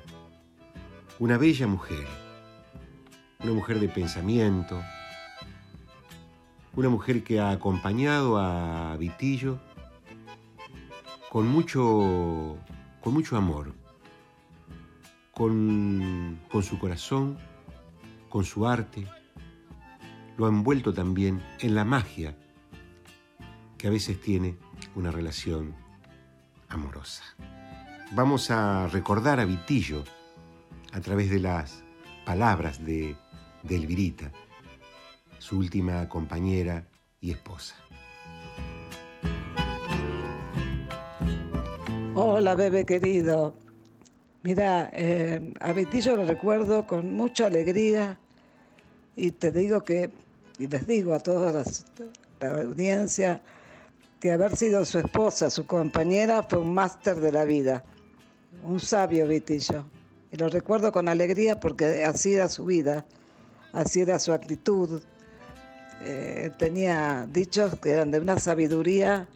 una 1.19 1.37
bella 1.37 1.67
mujer, 1.67 2.05
una 3.39 3.53
mujer 3.53 3.79
de 3.79 3.87
pensamiento, 3.87 4.81
una 6.75 6.89
mujer 6.89 7.23
que 7.23 7.39
ha 7.39 7.51
acompañado 7.51 8.37
a 8.37 8.95
Vitillo 8.97 9.59
con 11.29 11.47
mucho, 11.47 12.57
con 13.01 13.13
mucho 13.13 13.37
amor, 13.37 13.73
con, 15.33 16.39
con 16.51 16.63
su 16.63 16.79
corazón, 16.79 17.37
con 18.29 18.43
su 18.43 18.67
arte, 18.67 19.07
lo 20.37 20.45
ha 20.45 20.49
envuelto 20.49 20.93
también 20.93 21.41
en 21.59 21.75
la 21.75 21.85
magia 21.85 22.35
que 23.77 23.87
a 23.87 23.91
veces 23.91 24.21
tiene 24.21 24.57
una 24.95 25.11
relación 25.11 25.75
amorosa. 26.69 27.23
Vamos 28.13 28.51
a 28.51 28.87
recordar 28.87 29.39
a 29.39 29.45
Vitillo 29.45 30.03
a 30.93 30.99
través 30.99 31.29
de 31.29 31.39
las 31.39 31.83
palabras 32.25 32.83
de, 32.85 33.15
de 33.63 33.75
Elvirita, 33.75 34.31
su 35.37 35.57
última 35.57 36.07
compañera 36.09 36.87
y 37.19 37.31
esposa. 37.31 37.75
Hola, 42.13 42.55
bebé 42.55 42.85
querido. 42.85 43.55
Mira, 44.43 44.89
eh, 44.93 45.53
a 45.59 45.71
Vitillo 45.71 46.15
lo 46.15 46.25
recuerdo 46.25 46.87
con 46.87 47.13
mucha 47.13 47.45
alegría 47.45 48.17
y 49.15 49.31
te 49.31 49.51
digo 49.51 49.83
que, 49.83 50.09
y 50.57 50.67
les 50.67 50.87
digo 50.87 51.13
a 51.13 51.19
toda 51.19 51.51
las- 51.51 51.85
la 52.39 52.61
audiencia, 52.61 53.41
que 54.19 54.31
haber 54.31 54.55
sido 54.55 54.83
su 54.85 54.97
esposa, 54.99 55.49
su 55.49 55.65
compañera, 55.65 56.43
fue 56.43 56.59
un 56.59 56.73
máster 56.73 57.17
de 57.19 57.31
la 57.31 57.43
vida, 57.45 57.83
un 58.63 58.79
sabio 58.79 59.27
Vitillo. 59.27 59.85
Y 60.31 60.37
lo 60.37 60.47
recuerdo 60.49 60.91
con 60.91 61.07
alegría 61.07 61.59
porque 61.59 62.03
así 62.03 62.33
era 62.33 62.47
su 62.49 62.65
vida, 62.65 63.05
así 63.73 64.01
era 64.01 64.17
su 64.17 64.31
actitud. 64.31 65.01
Eh, 66.03 66.51
tenía 66.57 67.27
dichos 67.31 67.77
que 67.79 67.91
eran 67.91 68.09
de 68.09 68.19
una 68.19 68.39
sabiduría 68.39 69.27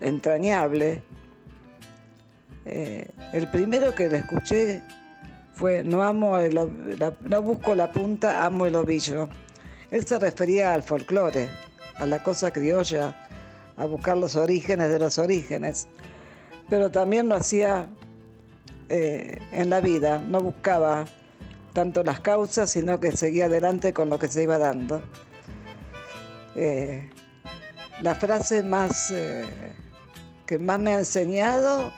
entrañable. 0.00 1.02
Eh, 2.66 3.06
el 3.32 3.48
primero 3.50 3.94
que 3.94 4.08
le 4.08 4.18
escuché 4.18 4.82
fue 5.52 5.84
no 5.84 6.02
amo 6.02 6.38
la- 6.38 7.12
no 7.20 7.42
busco 7.42 7.74
la 7.74 7.92
punta, 7.92 8.44
amo 8.44 8.66
el 8.66 8.74
ovillo. 8.74 9.28
Él 9.90 10.06
se 10.06 10.18
refería 10.18 10.72
al 10.74 10.82
folclore, 10.82 11.48
a 11.96 12.06
la 12.06 12.22
cosa 12.22 12.50
criolla, 12.50 13.14
a 13.76 13.84
buscar 13.86 14.16
los 14.16 14.34
orígenes 14.36 14.90
de 14.90 14.98
los 14.98 15.18
orígenes. 15.18 15.86
Pero 16.68 16.90
también 16.90 17.28
lo 17.28 17.36
hacía 17.36 17.86
eh, 18.88 19.38
en 19.52 19.70
la 19.70 19.80
vida, 19.80 20.18
no 20.18 20.40
buscaba 20.40 21.04
tanto 21.72 22.02
las 22.04 22.20
causas, 22.20 22.70
sino 22.70 23.00
que 23.00 23.12
seguía 23.12 23.46
adelante 23.46 23.92
con 23.92 24.08
lo 24.10 24.18
que 24.18 24.28
se 24.28 24.42
iba 24.42 24.58
dando. 24.58 25.02
Eh, 26.56 27.10
la 28.02 28.14
frase 28.14 28.62
más 28.62 29.12
que 30.46 30.58
más 30.58 30.78
me 30.78 30.94
ha 30.94 30.98
enseñado 30.98 31.92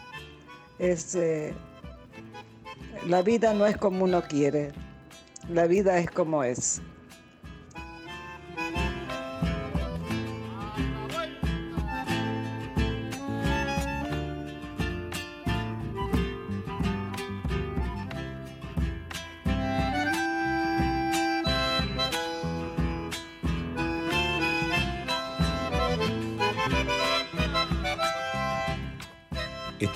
es 0.78 1.14
eh, 1.14 1.54
la 3.06 3.22
vida 3.22 3.54
no 3.54 3.66
es 3.66 3.76
como 3.76 4.04
uno 4.04 4.22
quiere, 4.22 4.72
la 5.48 5.66
vida 5.66 5.98
es 5.98 6.10
como 6.10 6.42
es. 6.42 6.80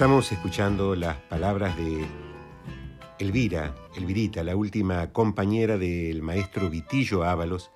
Estamos 0.00 0.32
escuchando 0.32 0.94
las 0.94 1.18
palabras 1.18 1.76
de 1.76 2.06
Elvira, 3.18 3.74
Elvirita, 3.94 4.42
la 4.42 4.56
última 4.56 5.12
compañera 5.12 5.76
del 5.76 6.22
maestro 6.22 6.70
Vitillo 6.70 7.22
Ábalos, 7.22 7.70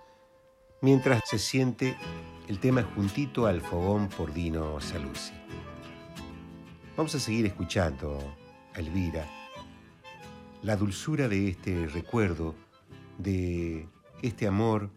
mientras 0.81 1.21
se 1.29 1.39
siente 1.39 1.95
el 2.49 2.61
tema 2.61 2.83
juntito 2.83 3.45
al 3.45 3.61
fogón 3.61 4.09
por 4.09 4.33
Dino 4.33 4.81
Saluzzi. 4.81 5.35
Vamos 6.97 7.15
a 7.15 7.21
seguir 7.21 7.45
escuchando 7.45 8.19
a 8.75 8.81
Elvira, 8.81 9.27
la 10.63 10.77
dulzura 10.77 11.29
de 11.29 11.51
este 11.51 11.89
recuerdo, 11.89 12.55
de 13.19 13.87
este 14.23 14.47
amor 14.47 14.89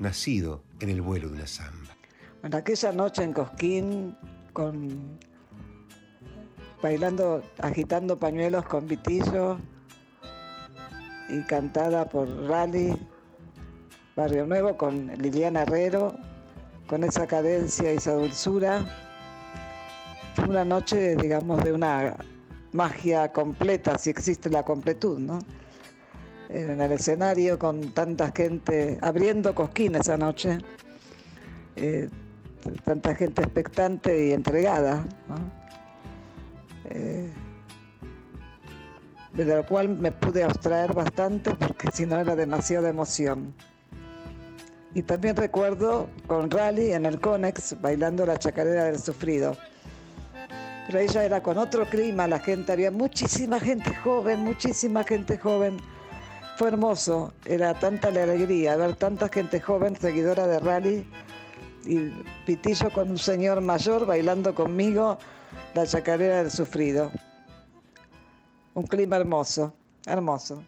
nacido 0.00 0.64
en 0.80 0.88
el 0.88 1.02
vuelo 1.02 1.28
de 1.28 1.34
una 1.36 1.46
samba. 1.46 1.96
Bueno, 2.40 2.56
aquella 2.56 2.90
noche 2.90 3.22
en 3.22 3.32
Cosquín, 3.32 4.16
con 4.52 5.20
bailando, 6.84 7.42
agitando 7.62 8.18
pañuelos 8.18 8.66
con 8.66 8.86
Vitillo 8.86 9.56
y 11.30 11.40
cantada 11.44 12.04
por 12.04 12.28
Rally, 12.46 12.94
Barrio 14.14 14.44
Nuevo 14.44 14.76
con 14.76 15.06
Liliana 15.16 15.62
Herrero, 15.62 16.14
con 16.86 17.02
esa 17.02 17.26
cadencia 17.26 17.90
y 17.90 17.96
esa 17.96 18.12
dulzura. 18.12 18.84
Una 20.46 20.62
noche, 20.66 21.16
digamos, 21.16 21.64
de 21.64 21.72
una 21.72 22.16
magia 22.72 23.32
completa, 23.32 23.96
si 23.96 24.10
existe 24.10 24.50
la 24.50 24.62
completud, 24.62 25.18
¿no? 25.18 25.38
En 26.50 26.82
el 26.82 26.92
escenario 26.92 27.58
con 27.58 27.94
tanta 27.94 28.30
gente, 28.30 28.98
abriendo 29.00 29.54
Cosquín 29.54 29.94
esa 29.94 30.18
noche, 30.18 30.58
eh, 31.76 32.10
tanta 32.84 33.14
gente 33.14 33.40
expectante 33.40 34.26
y 34.26 34.32
entregada, 34.32 35.06
¿no? 35.28 35.64
Eh, 36.90 37.32
de 39.34 39.44
lo 39.44 39.66
cual 39.66 39.88
me 39.88 40.12
pude 40.12 40.44
abstraer 40.44 40.94
bastante 40.94 41.54
porque 41.54 41.90
si 41.92 42.06
no 42.06 42.18
era 42.18 42.36
demasiada 42.36 42.88
emoción. 42.88 43.54
Y 44.94 45.02
también 45.02 45.34
recuerdo 45.34 46.08
con 46.28 46.50
Rally 46.50 46.92
en 46.92 47.04
el 47.04 47.20
Conex 47.20 47.80
bailando 47.80 48.24
la 48.24 48.38
chacarera 48.38 48.84
del 48.84 48.98
sufrido. 49.00 49.56
Pero 50.86 50.98
ella 51.00 51.24
era 51.24 51.42
con 51.42 51.58
otro 51.58 51.84
clima, 51.86 52.28
la 52.28 52.38
gente, 52.38 52.70
había 52.70 52.90
muchísima 52.90 53.58
gente 53.58 53.92
joven, 53.96 54.40
muchísima 54.40 55.02
gente 55.02 55.36
joven. 55.36 55.78
Fue 56.56 56.68
hermoso, 56.68 57.32
era 57.44 57.74
tanta 57.74 58.12
la 58.12 58.22
alegría 58.22 58.76
ver 58.76 58.94
tanta 58.94 59.28
gente 59.28 59.60
joven 59.60 59.96
seguidora 59.96 60.46
de 60.46 60.60
Rally 60.60 61.04
y 61.84 62.10
Pitillo 62.46 62.90
con 62.92 63.10
un 63.10 63.18
señor 63.18 63.60
mayor 63.60 64.06
bailando 64.06 64.54
conmigo 64.54 65.18
la 65.74 65.86
chacarera 65.86 66.38
del 66.38 66.50
sufrido. 66.50 67.10
Un 68.74 68.86
clima 68.86 69.16
hermoso, 69.16 69.72
hermoso. 70.06 70.64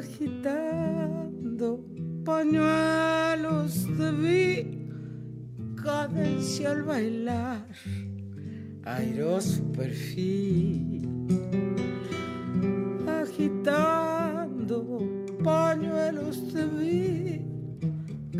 Agitando 0.00 1.84
pañuelos 2.24 3.86
te 3.96 4.10
vi, 4.12 4.48
cadencia 5.82 6.70
al 6.70 6.82
bailar, 6.84 7.66
airoso 8.84 9.62
perfil, 9.72 11.08
agitando 13.22 14.78
pañuelos 15.44 16.48
te 16.52 16.64
vi, 16.66 17.42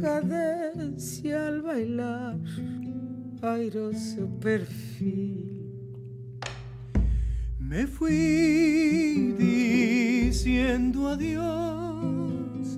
cadencia 0.00 1.48
al 1.48 1.62
bailar, 1.62 2.38
airoso 3.42 4.28
perfil. 4.40 5.49
Me 7.70 7.86
fui 7.86 9.32
diciendo 9.38 11.06
adiós 11.06 12.76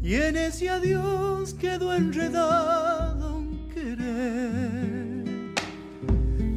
y 0.00 0.14
en 0.14 0.36
ese 0.36 0.68
adiós 0.70 1.52
quedó 1.54 1.92
enredado 1.92 3.38
un 3.38 3.68
querer. 3.74 5.24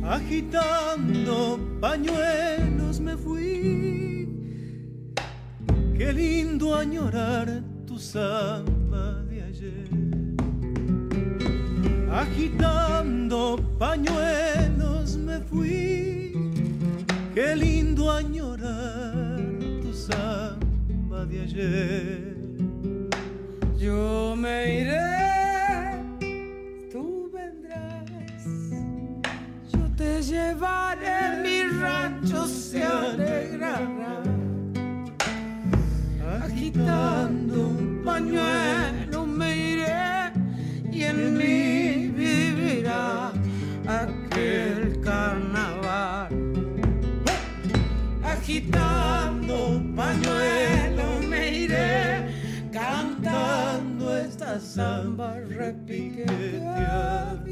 Agitando 0.06 1.60
pañuelos 1.82 3.00
me 3.00 3.18
fui, 3.18 4.30
qué 5.98 6.14
lindo 6.14 6.76
añorar 6.76 7.64
tu 7.88 7.98
samba 7.98 9.24
de 9.24 9.42
ayer. 9.42 9.90
Agitando 12.12 13.60
pañuelos 13.80 15.18
me 15.18 15.40
fui, 15.40 16.17
qué 17.38 17.56
lindo 17.56 18.12
añorar 18.12 19.38
tu 19.84 19.94
samba 19.94 21.24
de 21.30 21.42
ayer. 21.42 22.36
Yo 23.78 24.36
me 24.36 24.82
iré, 24.82 26.02
tú 26.92 27.30
vendrás, 27.32 28.44
yo 29.72 29.84
te 29.96 30.24
llevaré, 30.24 31.20
mi 31.44 31.62
rancho 31.80 32.48
se 32.48 32.84
alegrará. 32.84 34.24
Agitando 36.42 37.68
un 37.68 38.02
pañuelo 38.04 39.28
me 39.28 39.50
iré 39.74 40.32
y 40.92 41.04
en 41.04 41.38
mí 41.38 42.08
vivirá 42.18 43.32
aquel 43.86 45.00
carnaval. 45.02 45.37
Agitando 48.48 49.84
pañuelo 49.94 51.20
me 51.28 51.52
iré 51.52 52.32
cantando 52.72 54.16
esta 54.16 54.58
samba 54.58 55.34
repiqueteada. 55.50 57.47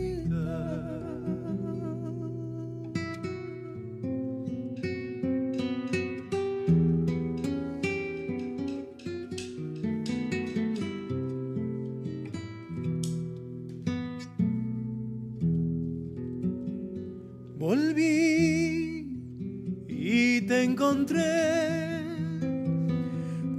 Encontré. 20.65 22.04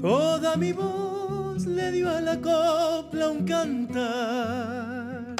Toda 0.01 0.57
mi 0.57 0.73
voz 0.73 1.67
le 1.67 1.91
dio 1.93 2.09
a 2.11 2.21
la 2.21 2.37
copla 2.37 3.29
un 3.31 3.45
cantar. 3.45 5.37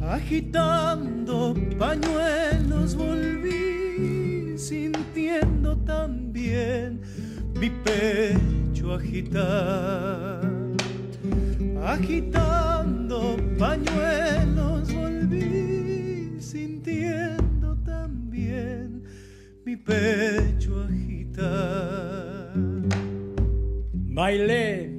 Agitando 0.00 1.54
pañuelos 1.78 2.94
volví, 2.94 4.56
sintiendo 4.58 5.76
también 5.78 7.00
mi 7.60 7.70
pecho 7.84 8.94
agitar. 8.94 10.40
Agitando 11.84 13.36
pañuelos 13.58 14.92
volví, 14.92 16.40
sintiendo 16.40 17.76
también 17.84 18.89
mi 19.70 19.76
pecho 19.76 20.82
agitar. 20.82 22.52
Bailé 23.92 24.90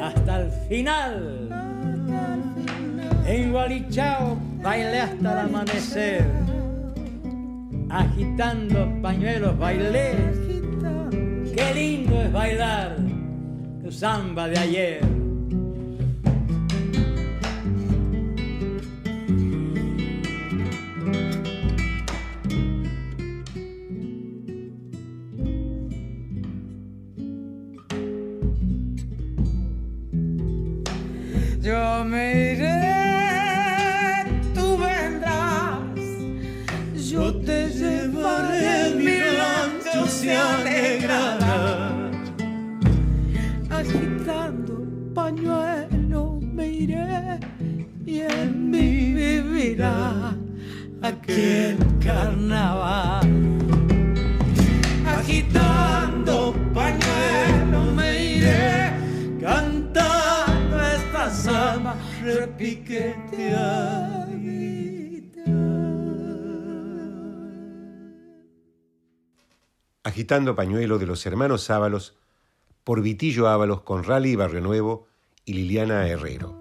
hasta 0.00 0.40
el 0.40 0.50
final. 0.68 1.48
En 3.24 3.52
Gualichao 3.52 4.36
bailé 4.60 5.00
hasta 5.00 5.32
el 5.32 5.38
amanecer. 5.48 6.26
Agitando 7.88 9.00
pañuelos 9.00 9.56
bailé. 9.56 10.08
Qué 11.54 11.74
lindo 11.74 12.20
es 12.22 12.32
bailar 12.32 12.96
tu 13.80 13.92
samba 13.92 14.48
de 14.48 14.58
ayer. 14.58 15.09
Pañuelo 70.30 71.00
de 71.00 71.06
los 71.06 71.26
hermanos 71.26 71.70
Ábalos 71.70 72.16
por 72.84 73.02
Vitillo 73.02 73.48
Ábalos 73.48 73.80
con 73.80 74.04
Rally 74.04 74.36
Barrio 74.36 74.60
Nuevo 74.60 75.08
y 75.44 75.54
Liliana 75.54 76.06
Herrero. 76.06 76.56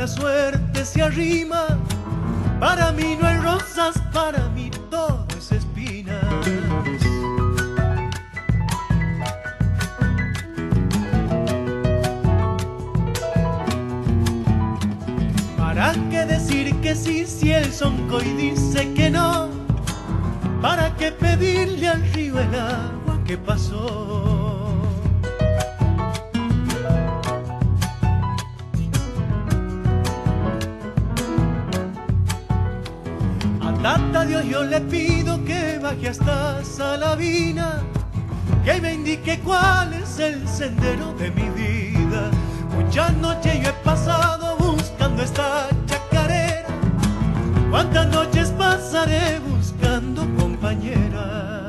Mala 0.00 0.08
suerte 0.08 0.84
se 0.84 1.02
arrima. 1.02 1.78
Para 2.58 2.90
mí 2.92 3.16
no 3.20 3.26
hay 3.26 3.36
rosas, 3.36 3.98
para 4.12 4.48
mí 4.50 4.70
todo 4.90 5.26
es 5.36 5.52
espinas. 5.52 6.24
¿Para 15.58 15.92
qué 16.10 16.24
decir 16.24 16.74
que 16.80 16.94
sí 16.94 17.26
si 17.26 17.52
el 17.52 17.70
sonco 17.70 18.22
y 18.22 18.32
dice 18.48 18.94
que 18.94 19.10
no? 19.10 19.50
¿Para 20.62 20.94
qué 20.96 21.12
pedirle 21.12 21.88
al 21.88 22.02
río 22.12 22.38
el 22.40 22.54
agua 22.54 23.22
que 23.26 23.36
pasó? 23.36 24.39
Yo 34.48 34.64
le 34.64 34.80
pido 34.80 35.44
que 35.44 35.78
baje 35.78 36.08
hasta 36.08 36.64
Salavina, 36.64 37.82
que 38.64 38.80
me 38.80 38.94
indique 38.94 39.38
cuál 39.40 39.92
es 39.94 40.18
el 40.18 40.48
sendero 40.48 41.12
de 41.14 41.30
mi 41.30 41.48
vida. 41.50 42.30
Muchas 42.74 43.12
noches 43.18 43.60
yo 43.62 43.68
he 43.68 43.72
pasado 43.84 44.56
buscando 44.56 45.22
esta 45.22 45.68
chacarera, 45.86 46.66
cuántas 47.70 48.06
noches 48.08 48.50
pasaré 48.50 49.40
buscando 49.40 50.22
compañera. 50.36 51.59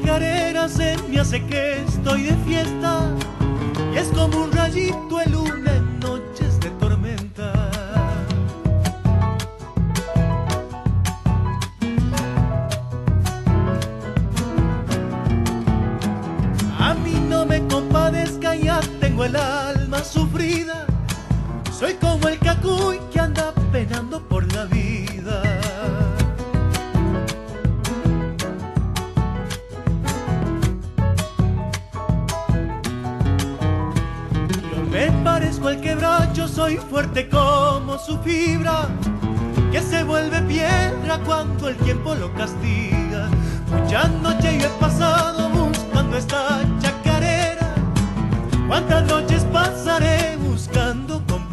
Chacarera 0.00 0.68
se 0.68 0.96
me 1.08 1.20
hace 1.20 1.44
que 1.44 1.82
estoy 1.82 2.22
de 2.22 2.36
fiesta. 2.46 3.14
Y 3.92 3.98
es 3.98 4.08
como 4.08 4.44
un 4.44 4.52
rayito 4.52 5.18
de 5.18 5.26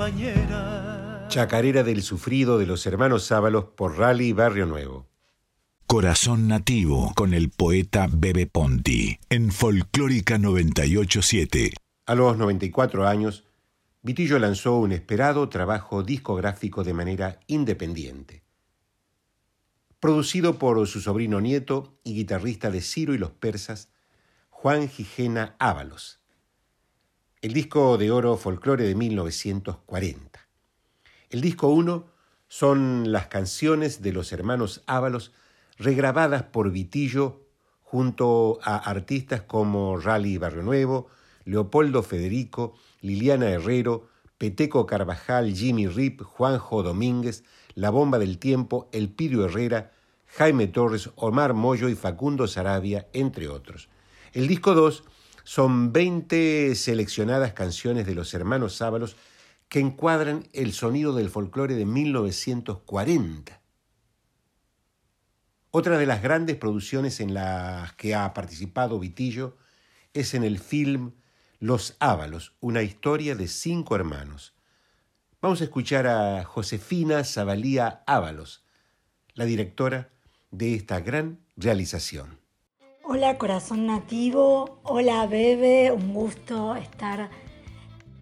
compañera. 0.08 1.26
Chacarera 1.28 1.84
del 1.84 2.02
Sufrido 2.02 2.58
de 2.58 2.66
los 2.66 2.86
hermanos 2.86 3.32
Ábalos 3.32 3.66
por 3.76 3.98
Rally 3.98 4.32
Barrio 4.32 4.66
Nuevo. 4.66 5.08
Corazón 5.86 6.48
Nativo 6.48 7.12
con 7.16 7.34
el 7.34 7.50
poeta 7.50 8.08
Bebe 8.10 8.48
Ponti 8.48 9.20
en 9.30 9.52
Folclórica 9.52 10.38
987. 10.38 11.74
A 12.06 12.16
los 12.16 12.38
94 12.38 13.08
años, 13.08 13.44
Vitillo 14.02 14.40
lanzó 14.40 14.78
un 14.78 14.94
esperado 14.94 15.50
trabajo 15.50 16.04
discográfico 16.04 16.84
de 16.84 16.94
manera 16.94 17.40
independiente. 17.48 18.44
Producido 20.00 20.58
por 20.58 20.86
su 20.88 21.02
sobrino 21.02 21.42
nieto 21.42 22.00
y 22.04 22.14
guitarrista 22.14 22.72
de 22.72 22.82
Ciro 22.82 23.14
y 23.14 23.18
los 23.18 23.32
Persas, 23.32 23.90
Juan 24.50 24.88
Gijena 24.88 25.56
Ábalos. 25.60 26.17
El 27.40 27.54
disco 27.54 28.00
de 28.00 28.10
oro 28.10 28.36
Folclore 28.36 28.84
de 28.84 28.96
1940. 28.96 30.48
El 31.30 31.42
disco 31.42 31.68
1 31.68 32.08
son 32.48 33.12
las 33.12 33.28
canciones 33.28 34.02
de 34.02 34.12
los 34.12 34.32
hermanos 34.32 34.82
Ábalos 34.88 35.34
regrabadas 35.78 36.42
por 36.42 36.72
Vitillo 36.72 37.46
junto 37.84 38.58
a 38.64 38.78
artistas 38.78 39.44
como 39.44 39.98
Rally 39.98 40.40
Barrio 40.40 40.64
Nuevo, 40.64 41.10
Leopoldo 41.46 42.02
Federico, 42.02 42.74
Liliana 43.02 43.52
Herrero, 43.52 44.08
Peteco 44.40 44.88
Carvajal, 44.88 45.54
Jimmy 45.54 45.86
Rip, 45.86 46.24
Juanjo 46.24 46.82
Domínguez, 46.82 47.44
La 47.76 47.92
Bomba 47.92 48.18
del 48.18 48.40
Tiempo, 48.40 48.90
Elpidio 48.92 49.46
Herrera, 49.46 49.92
Jaime 50.26 50.66
Torres, 50.66 51.12
Omar 51.16 51.54
Moyo 51.54 51.88
y 51.88 51.94
Facundo 51.94 52.48
Sarabia, 52.48 53.08
entre 53.14 53.48
otros. 53.48 53.90
El 54.34 54.48
disco 54.48 54.74
2 54.74 55.04
son 55.48 55.94
20 55.94 56.76
seleccionadas 56.76 57.54
canciones 57.54 58.06
de 58.06 58.14
los 58.14 58.34
hermanos 58.34 58.82
Ábalos 58.82 59.16
que 59.70 59.80
encuadran 59.80 60.46
el 60.52 60.74
sonido 60.74 61.16
del 61.16 61.30
folclore 61.30 61.76
de 61.76 61.86
1940. 61.86 63.62
Otra 65.72 65.98
de 65.98 66.06
las 66.06 66.22
grandes 66.22 66.58
producciones 66.58 67.22
en 67.22 67.34
las 67.34 67.94
que 67.94 68.14
ha 68.14 68.34
participado 68.34 69.00
Vitillo 69.00 69.56
es 70.14 70.34
en 70.34 70.44
el 70.44 70.60
film 70.60 71.14
Los 71.60 71.96
Ábalos, 72.00 72.54
una 72.60 72.82
historia 72.82 73.34
de 73.34 73.48
cinco 73.48 73.96
hermanos. 73.96 74.54
Vamos 75.42 75.62
a 75.62 75.64
escuchar 75.64 76.08
a 76.08 76.44
Josefina 76.44 77.24
Zabalía 77.24 78.04
Ábalos, 78.06 78.66
la 79.34 79.46
directora 79.46 80.10
de 80.52 80.76
esta 80.76 81.00
gran 81.00 81.40
realización. 81.56 82.37
Hola 83.10 83.38
corazón 83.38 83.88
nativo, 83.88 84.80
hola 84.84 85.26
Bebe, 85.28 85.94
un 85.94 86.14
gusto 86.14 86.76
estar 86.76 87.30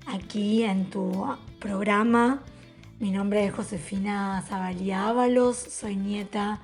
aquí 0.05 0.61
en 0.61 0.91
tu 0.91 1.25
programa. 1.59 2.43
Mi 2.99 3.09
nombre 3.09 3.43
es 3.45 3.51
Josefina 3.51 4.43
Zabalía 4.47 5.07
Ábalos, 5.07 5.57
soy 5.57 5.95
nieta 5.95 6.61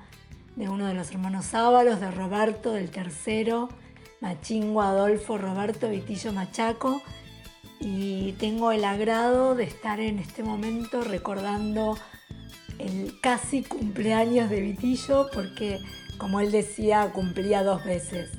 de 0.54 0.68
uno 0.68 0.86
de 0.86 0.94
los 0.94 1.10
hermanos 1.10 1.52
Ábalos, 1.52 1.98
de 1.98 2.12
Roberto, 2.12 2.74
del 2.74 2.92
tercero, 2.92 3.68
Machingo 4.20 4.82
Adolfo 4.82 5.36
Roberto 5.36 5.88
Vitillo 5.88 6.32
Machaco. 6.32 7.02
y 7.80 8.34
tengo 8.38 8.70
el 8.70 8.84
agrado 8.84 9.56
de 9.56 9.64
estar 9.64 9.98
en 9.98 10.20
este 10.20 10.44
momento 10.44 11.02
recordando 11.02 11.98
el 12.78 13.18
casi 13.20 13.62
cumpleaños 13.62 14.48
de 14.48 14.60
Vitillo 14.60 15.28
porque, 15.34 15.80
como 16.22 16.38
él 16.38 16.52
decía, 16.52 17.10
cumplía 17.12 17.64
dos 17.64 17.82
veces, 17.82 18.30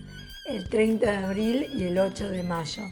el 0.45 0.69
30 0.69 1.11
de 1.11 1.17
abril 1.17 1.67
y 1.75 1.84
el 1.84 1.99
8 1.99 2.29
de 2.29 2.41
mayo. 2.41 2.84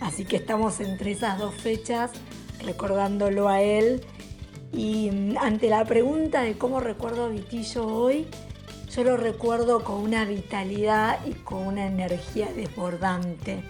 Así 0.00 0.24
que 0.24 0.34
estamos 0.34 0.80
entre 0.80 1.12
esas 1.12 1.38
dos 1.38 1.54
fechas 1.54 2.10
recordándolo 2.58 3.48
a 3.48 3.62
él. 3.62 4.04
Y 4.72 5.12
mm, 5.12 5.38
ante 5.38 5.70
la 5.70 5.84
pregunta 5.84 6.42
de 6.42 6.58
cómo 6.58 6.80
recuerdo 6.80 7.26
a 7.26 7.28
Vitillo 7.28 7.86
hoy, 7.86 8.26
yo 8.92 9.04
lo 9.04 9.16
recuerdo 9.16 9.84
con 9.84 10.02
una 10.02 10.24
vitalidad 10.24 11.24
y 11.24 11.34
con 11.34 11.64
una 11.64 11.86
energía 11.86 12.52
desbordante. 12.52 13.62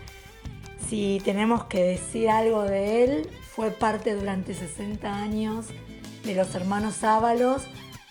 Si 0.88 1.20
tenemos 1.22 1.64
que 1.64 1.82
decir 1.82 2.30
algo 2.30 2.62
de 2.62 3.04
él, 3.04 3.28
fue 3.42 3.72
parte 3.72 4.14
durante 4.14 4.54
60 4.54 5.14
años 5.14 5.66
de 6.24 6.34
los 6.34 6.54
hermanos 6.54 7.04
Ábalos, 7.04 7.62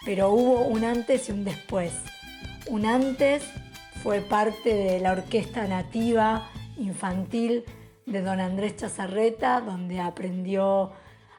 pero 0.05 0.29
hubo 0.29 0.61
un 0.67 0.83
antes 0.83 1.27
y 1.27 1.31
un 1.31 1.43
después. 1.43 1.93
Un 2.67 2.85
antes 2.85 3.43
fue 4.03 4.21
parte 4.21 4.73
de 4.73 4.99
la 4.99 5.11
orquesta 5.11 5.67
nativa 5.67 6.49
infantil 6.77 7.65
de 8.05 8.21
don 8.21 8.39
Andrés 8.39 8.77
Chazarreta, 8.77 9.61
donde 9.61 9.99
aprendió 9.99 10.91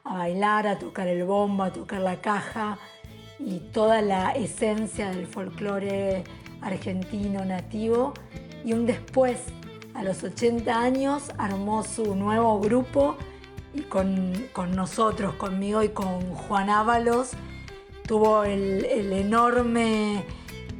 a 0.03 0.17
bailar, 0.17 0.67
a 0.67 0.79
tocar 0.79 1.07
el 1.07 1.23
bombo, 1.23 1.63
a 1.63 1.73
tocar 1.73 2.01
la 2.01 2.21
caja 2.21 2.77
y 3.39 3.59
toda 3.71 4.01
la 4.01 4.31
esencia 4.31 5.09
del 5.09 5.27
folclore 5.27 6.23
argentino 6.61 7.43
nativo. 7.45 8.13
Y 8.63 8.73
un 8.73 8.85
después, 8.85 9.39
a 9.93 10.03
los 10.03 10.23
80 10.23 10.79
años, 10.79 11.31
armó 11.37 11.83
su 11.83 12.15
nuevo 12.15 12.59
grupo 12.59 13.17
y 13.73 13.81
con, 13.81 14.33
nosotros, 14.75 15.35
conmigo 15.35 15.83
y 15.83 15.89
con 15.89 16.21
Juan 16.35 16.69
Ábalos, 16.69 17.31
tuvo 18.07 18.43
el, 18.43 18.85
enorme 19.11 20.23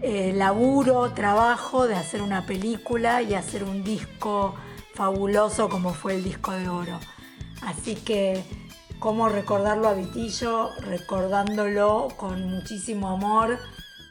eh, 0.05 0.33
laburo, 0.33 1.13
trabajo 1.13 1.87
de 1.87 1.95
hacer 1.95 2.21
una 2.21 2.45
película 2.45 3.21
y 3.21 3.35
hacer 3.35 3.63
un 3.63 3.85
disco 3.85 4.53
fabuloso 4.93 5.69
como 5.69 5.93
fue 5.93 6.15
el 6.15 6.25
disco 6.25 6.51
de 6.51 6.67
oro. 6.67 6.99
Así 7.61 7.95
que, 7.95 8.43
¿cómo 8.99 9.29
recordarlo 9.29 9.87
a 9.87 9.93
Vitillo? 9.93 10.71
Recordándolo 10.81 12.09
con 12.17 12.49
muchísimo 12.49 13.07
amor, 13.11 13.59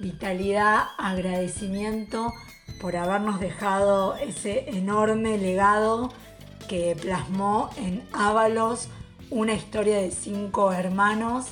vitalidad, 0.01 0.85
agradecimiento 0.97 2.33
por 2.81 2.97
habernos 2.97 3.39
dejado 3.39 4.17
ese 4.17 4.71
enorme 4.71 5.37
legado 5.37 6.11
que 6.69 6.97
plasmó 6.99 7.69
en 7.77 8.03
Ábalos 8.15 8.89
una 9.29 9.53
historia 9.53 9.99
de 9.99 10.11
cinco 10.11 10.73
hermanos, 10.73 11.49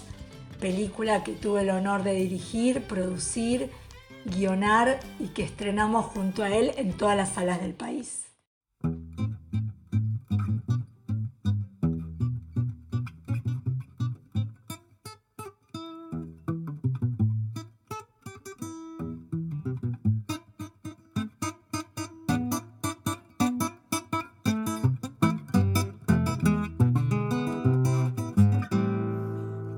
película 0.61 1.25
que 1.25 1.33
tuve 1.33 1.61
el 1.61 1.71
honor 1.71 2.05
de 2.05 2.15
dirigir, 2.15 2.85
producir, 2.85 3.71
guionar 4.25 5.01
y 5.19 5.29
que 5.29 5.43
estrenamos 5.43 6.07
junto 6.07 6.43
a 6.43 6.51
él 6.51 6.73
en 6.77 6.93
todas 6.93 7.17
las 7.17 7.31
salas 7.31 7.61
del 7.61 7.75
país. 7.75 8.27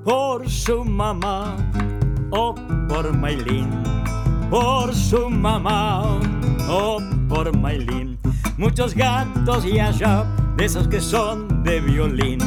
Por 0.05 0.49
su 0.51 0.84
mamá 0.84 1.57
o 2.30 2.55
por 2.88 3.16
Maylin, 3.16 4.01
por 4.53 4.94
su 4.94 5.30
mamá 5.30 6.20
o 6.68 6.98
por 7.26 7.57
Maylin 7.57 8.18
muchos 8.59 8.94
gatos 8.94 9.64
y 9.64 9.80
allá 9.80 10.26
de 10.59 10.66
esos 10.66 10.86
que 10.88 11.00
son 11.00 11.64
de 11.64 11.80
violín. 11.80 12.38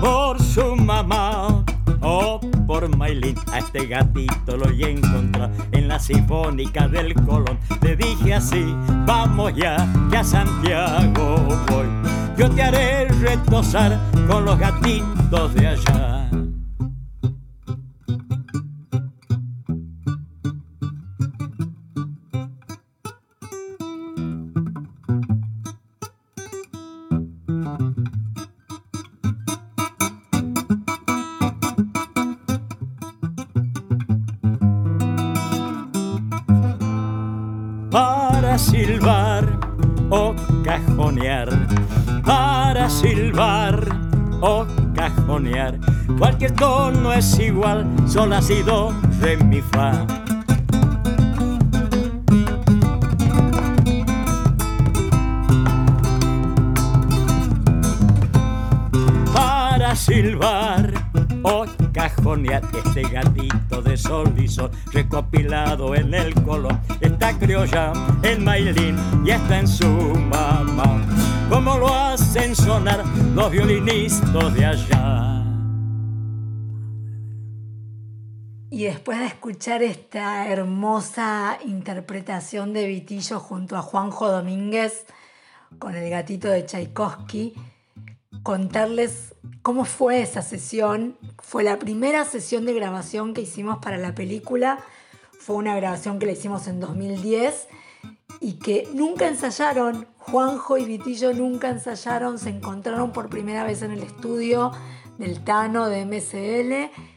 Por 0.00 0.40
su 0.40 0.76
mamá 0.76 1.64
o 2.00 2.40
por 2.68 2.96
Maylin, 2.96 3.34
a 3.52 3.58
este 3.58 3.86
gatito 3.86 4.56
lo 4.56 4.70
he 4.70 4.92
encontrado 4.92 5.50
en 5.72 5.88
la 5.88 5.98
sinfónica 5.98 6.86
del 6.86 7.14
Colón. 7.14 7.58
Le 7.82 7.96
dije 7.96 8.34
así, 8.34 8.64
vamos 9.06 9.56
ya, 9.56 9.76
que 10.08 10.18
a 10.18 10.22
Santiago 10.22 11.36
voy. 11.68 11.99
Yo 12.40 12.48
te 12.48 12.62
haré 12.62 13.06
retosar 13.20 14.00
con 14.26 14.46
los 14.46 14.58
gatitos 14.58 15.52
de 15.52 15.68
allá. 15.68 15.99
Cualquier 46.60 46.92
tono 46.92 47.12
es 47.14 47.38
igual, 47.38 47.86
sol, 48.06 48.32
ha 48.34 48.42
sido 48.42 48.92
re, 49.20 49.36
mi, 49.38 49.62
fa. 49.62 50.06
Para 59.32 59.96
silbar 59.96 60.92
o 61.42 61.64
cajonear 61.92 62.62
este 62.84 63.02
gatito 63.08 63.80
de 63.80 63.96
sol 63.96 64.34
recopilado 64.92 65.94
en 65.94 66.12
el 66.12 66.34
color. 66.42 66.78
Está 67.00 67.38
criolla, 67.38 67.92
el 68.22 68.40
mailín 68.40 68.98
y 69.24 69.30
está 69.30 69.60
en 69.60 69.68
su 69.68 69.86
mamá. 69.86 71.00
Como 71.48 71.78
lo 71.78 71.94
hacen 71.94 72.54
sonar 72.54 73.02
los 73.34 73.50
violinistas 73.50 74.54
de 74.54 74.66
allá. 74.66 75.49
Después 79.00 79.18
de 79.18 79.26
escuchar 79.28 79.82
esta 79.82 80.46
hermosa 80.46 81.58
interpretación 81.64 82.74
de 82.74 82.86
Vitillo 82.86 83.40
junto 83.40 83.78
a 83.78 83.80
Juanjo 83.80 84.30
Domínguez 84.30 85.06
con 85.78 85.94
el 85.94 86.10
gatito 86.10 86.48
de 86.48 86.66
Tchaikovsky, 86.66 87.54
contarles 88.42 89.34
cómo 89.62 89.86
fue 89.86 90.20
esa 90.20 90.42
sesión. 90.42 91.16
Fue 91.38 91.64
la 91.64 91.78
primera 91.78 92.26
sesión 92.26 92.66
de 92.66 92.74
grabación 92.74 93.32
que 93.32 93.40
hicimos 93.40 93.78
para 93.78 93.96
la 93.96 94.14
película. 94.14 94.80
Fue 95.32 95.56
una 95.56 95.74
grabación 95.74 96.18
que 96.18 96.26
la 96.26 96.32
hicimos 96.32 96.66
en 96.66 96.78
2010 96.78 97.68
y 98.40 98.58
que 98.58 98.86
nunca 98.92 99.28
ensayaron. 99.28 100.08
Juanjo 100.18 100.76
y 100.76 100.84
Vitillo 100.84 101.32
nunca 101.32 101.70
ensayaron, 101.70 102.38
se 102.38 102.50
encontraron 102.50 103.12
por 103.12 103.30
primera 103.30 103.64
vez 103.64 103.80
en 103.80 103.92
el 103.92 104.02
estudio 104.02 104.72
del 105.16 105.42
Tano 105.42 105.88
de 105.88 106.04
MSL 106.04 107.10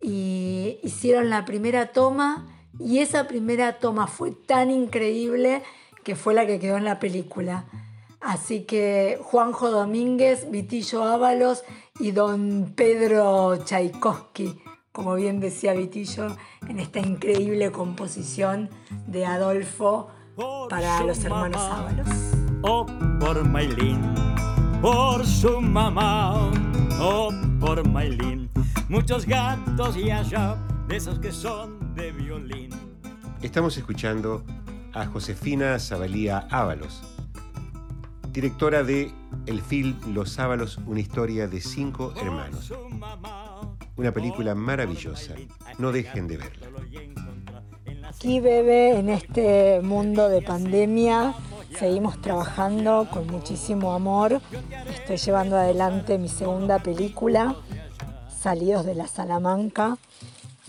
y 0.00 0.78
hicieron 0.82 1.30
la 1.30 1.44
primera 1.44 1.92
toma 1.92 2.46
y 2.78 2.98
esa 2.98 3.26
primera 3.26 3.78
toma 3.78 4.06
fue 4.06 4.30
tan 4.30 4.70
increíble 4.70 5.62
que 6.04 6.16
fue 6.16 6.34
la 6.34 6.46
que 6.46 6.58
quedó 6.58 6.76
en 6.76 6.84
la 6.84 6.98
película. 6.98 7.66
Así 8.20 8.62
que 8.64 9.18
Juanjo 9.22 9.70
Domínguez, 9.70 10.50
Vitillo 10.50 11.04
Ábalos 11.04 11.64
y 11.98 12.12
don 12.12 12.72
Pedro 12.76 13.56
Tchaikovsky, 13.64 14.60
como 14.92 15.14
bien 15.14 15.40
decía 15.40 15.72
Vitillo, 15.72 16.36
en 16.68 16.80
esta 16.80 17.00
increíble 17.00 17.70
composición 17.72 18.70
de 19.06 19.26
Adolfo 19.26 20.08
para 20.68 21.02
los 21.04 21.24
hermanos 21.24 21.62
Ábalos. 21.62 22.08
O 22.62 22.86
por 23.18 23.44
Maylin, 23.46 24.00
por 24.82 25.26
su 25.26 25.60
mamá, 25.60 26.50
o 27.00 27.30
por 27.58 27.86
Maylin 27.88 28.39
muchos 28.88 29.26
gatos 29.26 29.96
y 29.96 30.10
allá 30.10 30.56
de 30.88 30.96
esos 30.96 31.18
que 31.18 31.32
son 31.32 31.94
de 31.94 32.12
violín. 32.12 32.70
Estamos 33.42 33.76
escuchando 33.76 34.44
a 34.92 35.06
Josefina 35.06 35.78
Zabalía 35.78 36.46
Ábalos, 36.50 37.02
directora 38.32 38.82
de 38.82 39.12
el 39.46 39.60
film 39.62 39.96
Los 40.14 40.38
Ábalos, 40.38 40.78
una 40.86 41.00
historia 41.00 41.48
de 41.48 41.60
cinco 41.60 42.12
hermanos. 42.20 42.72
Una 43.96 44.12
película 44.12 44.54
maravillosa, 44.54 45.34
no 45.78 45.92
dejen 45.92 46.26
de 46.26 46.38
verla. 46.38 46.66
aquí, 48.08 48.40
Bebe, 48.40 48.98
en 48.98 49.08
este 49.10 49.80
mundo 49.82 50.28
de 50.28 50.42
pandemia, 50.42 51.34
seguimos 51.78 52.20
trabajando 52.20 53.08
con 53.10 53.26
muchísimo 53.26 53.92
amor. 53.92 54.40
Estoy 54.88 55.16
llevando 55.16 55.56
adelante 55.56 56.18
mi 56.18 56.28
segunda 56.28 56.78
película, 56.78 57.56
Salidos 58.40 58.86
de 58.86 58.94
la 58.94 59.06
Salamanca, 59.06 59.98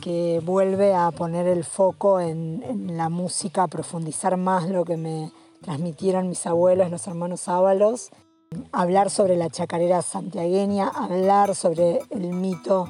que 0.01 0.41
vuelve 0.43 0.93
a 0.93 1.09
poner 1.11 1.47
el 1.47 1.63
foco 1.63 2.19
en, 2.19 2.61
en 2.63 2.97
la 2.97 3.07
música, 3.07 3.63
a 3.63 3.67
profundizar 3.67 4.35
más 4.35 4.67
lo 4.67 4.83
que 4.83 4.97
me 4.97 5.31
transmitieron 5.61 6.27
mis 6.27 6.45
abuelos, 6.45 6.91
los 6.91 7.07
hermanos 7.07 7.47
Ábalos, 7.47 8.09
hablar 8.73 9.09
sobre 9.09 9.37
la 9.37 9.49
chacarera 9.49 10.01
santiagueña, 10.01 10.89
hablar 10.89 11.55
sobre 11.55 12.01
el 12.09 12.33
mito 12.33 12.89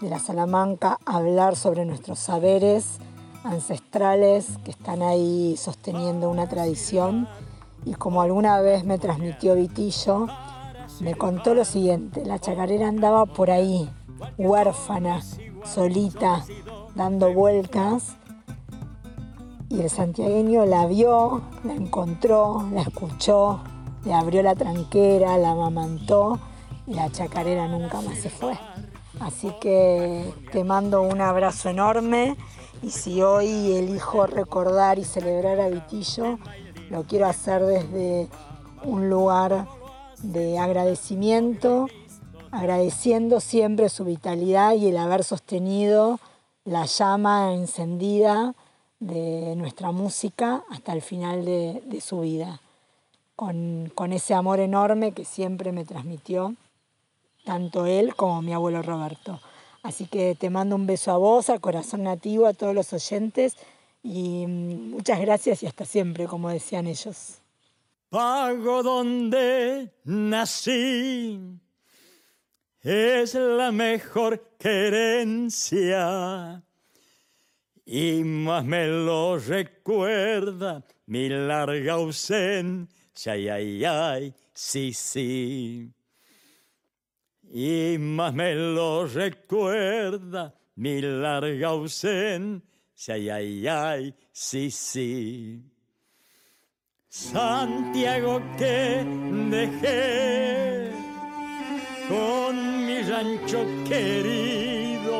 de 0.00 0.10
la 0.10 0.18
Salamanca, 0.18 0.98
hablar 1.06 1.54
sobre 1.54 1.84
nuestros 1.84 2.18
saberes 2.18 2.98
ancestrales 3.44 4.58
que 4.64 4.72
están 4.72 5.02
ahí 5.02 5.56
sosteniendo 5.56 6.30
una 6.30 6.48
tradición. 6.48 7.28
Y 7.84 7.94
como 7.94 8.22
alguna 8.22 8.60
vez 8.60 8.84
me 8.84 8.98
transmitió 8.98 9.54
Vitillo, 9.54 10.26
me 10.98 11.14
contó 11.14 11.54
lo 11.54 11.64
siguiente, 11.64 12.24
la 12.24 12.40
chacarera 12.40 12.88
andaba 12.88 13.26
por 13.26 13.52
ahí, 13.52 13.88
huérfana, 14.38 15.22
solita, 15.64 16.44
dando 16.94 17.32
vueltas, 17.32 18.16
y 19.68 19.80
el 19.80 19.90
santiagueño 19.90 20.64
la 20.64 20.86
vio, 20.86 21.42
la 21.64 21.74
encontró, 21.74 22.64
la 22.72 22.82
escuchó, 22.82 23.60
le 24.04 24.14
abrió 24.14 24.42
la 24.42 24.54
tranquera, 24.54 25.36
la 25.38 25.50
amamantó 25.50 26.38
y 26.86 26.94
la 26.94 27.10
chacarera 27.10 27.66
nunca 27.66 28.00
más 28.00 28.18
se 28.18 28.30
fue. 28.30 28.56
Así 29.20 29.52
que 29.60 30.32
te 30.52 30.62
mando 30.62 31.02
un 31.02 31.20
abrazo 31.20 31.68
enorme 31.68 32.36
y 32.82 32.90
si 32.90 33.22
hoy 33.22 33.72
elijo 33.72 34.26
recordar 34.26 34.98
y 34.98 35.04
celebrar 35.04 35.58
a 35.60 35.68
Vitillo, 35.68 36.38
lo 36.90 37.02
quiero 37.04 37.26
hacer 37.26 37.64
desde 37.64 38.28
un 38.84 39.10
lugar 39.10 39.66
de 40.22 40.58
agradecimiento, 40.58 41.88
agradeciendo 42.50 43.40
siempre 43.40 43.88
su 43.88 44.04
vitalidad 44.04 44.74
y 44.74 44.88
el 44.88 44.96
haber 44.96 45.24
sostenido 45.24 46.20
la 46.64 46.86
llama 46.86 47.52
encendida 47.54 48.54
de 48.98 49.54
nuestra 49.56 49.92
música 49.92 50.64
hasta 50.70 50.92
el 50.92 51.02
final 51.02 51.44
de, 51.44 51.82
de 51.86 52.00
su 52.00 52.20
vida, 52.20 52.60
con, 53.36 53.92
con 53.94 54.12
ese 54.12 54.34
amor 54.34 54.60
enorme 54.60 55.12
que 55.12 55.24
siempre 55.24 55.72
me 55.72 55.84
transmitió 55.84 56.54
tanto 57.44 57.86
él 57.86 58.14
como 58.16 58.42
mi 58.42 58.52
abuelo 58.52 58.82
Roberto. 58.82 59.40
Así 59.82 60.06
que 60.06 60.34
te 60.34 60.50
mando 60.50 60.74
un 60.74 60.86
beso 60.86 61.12
a 61.12 61.16
vos, 61.16 61.48
a 61.48 61.60
Corazón 61.60 62.02
Nativo, 62.02 62.46
a 62.46 62.54
todos 62.54 62.74
los 62.74 62.92
oyentes 62.92 63.56
y 64.02 64.44
mm, 64.46 64.90
muchas 64.90 65.20
gracias 65.20 65.62
y 65.62 65.66
hasta 65.66 65.84
siempre, 65.84 66.26
como 66.26 66.48
decían 66.48 66.86
ellos. 66.86 67.38
Pago 68.10 68.82
donde 68.82 69.92
nací 70.04 71.40
es 72.86 73.34
la 73.34 73.72
mejor 73.72 74.54
querencia 74.60 76.04
y 77.84 78.22
más 78.22 78.64
me 78.64 78.86
lo 78.86 79.38
recuerda 79.38 80.84
mi 81.06 81.28
larga 81.28 81.94
ausencia, 81.94 83.32
ay, 83.32 83.48
ay, 83.48 83.84
ay, 83.84 84.34
sí, 84.54 84.92
sí. 84.92 85.92
Y 87.50 87.96
más 87.98 88.32
me 88.32 88.54
lo 88.54 89.06
recuerda 89.06 90.54
mi 90.76 91.00
larga 91.00 91.68
ausencia, 91.68 93.14
ay, 93.14 93.30
ay, 93.30 93.66
ay, 93.66 94.14
sí, 94.30 94.70
sí. 94.70 95.60
Santiago 97.08 98.40
que 98.56 99.04
dejé 99.50 101.05
con 102.08 102.86
mi 102.86 103.02
rancho 103.02 103.66
querido, 103.88 105.18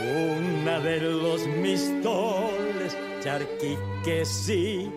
una 0.00 0.80
de 0.80 1.00
los 1.00 1.46
mistoles, 1.46 2.96
charqui 3.22 3.76
que 4.04 4.24
sí, 4.24 4.90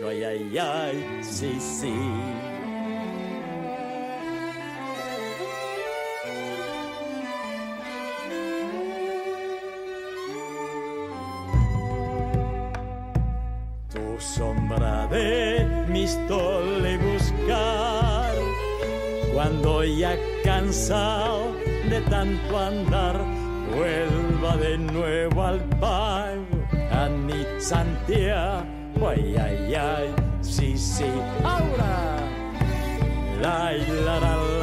yo 0.00 0.08
ay, 0.08 0.24
ay, 0.24 0.58
ay, 0.58 1.18
sí, 1.22 1.58
sí. 1.60 1.92
tu 13.92 14.18
sombra 14.18 15.06
de 15.08 15.86
mi 15.88 16.06
stole 16.06 16.96
buscar 16.96 17.11
cuando 19.42 19.82
ya 19.82 20.16
cansado 20.44 21.52
de 21.90 22.00
tanto 22.02 22.58
andar 22.58 23.24
vuelva 23.74 24.56
de 24.56 24.78
nuevo 24.78 25.42
al 25.42 25.58
pago. 25.80 26.46
A 26.92 27.08
mi 27.08 27.44
Santiago 27.58 28.64
ay 29.08 29.34
ay 29.36 29.74
ay 29.74 30.14
sí 30.42 30.78
sí 30.78 31.10
ahora 31.42 32.20
la 33.40 33.72
la 34.06 34.61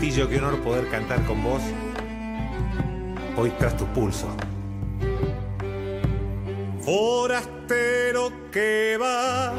Qué 0.00 0.38
honor 0.38 0.60
poder 0.60 0.88
cantar 0.88 1.24
con 1.24 1.42
vos 1.42 1.62
hoy 3.36 3.50
tras 3.58 3.76
tu 3.76 3.86
pulso. 3.86 4.28
Forastero 6.80 8.30
que 8.52 8.98
va, 9.00 9.52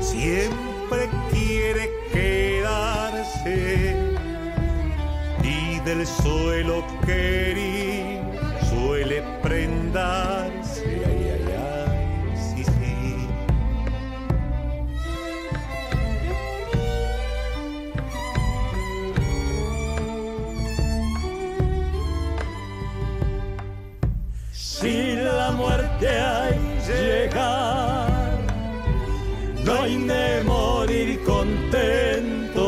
siempre 0.00 1.08
quiere 1.30 1.90
quedarse 2.12 3.96
y 5.42 5.80
del 5.80 6.06
suelo 6.06 6.84
querir 7.04 8.20
suele 8.68 9.22
prendarse. 9.42 10.45
Hay 29.86 29.96
de 29.98 30.42
morir 30.44 31.22
contento. 31.24 32.66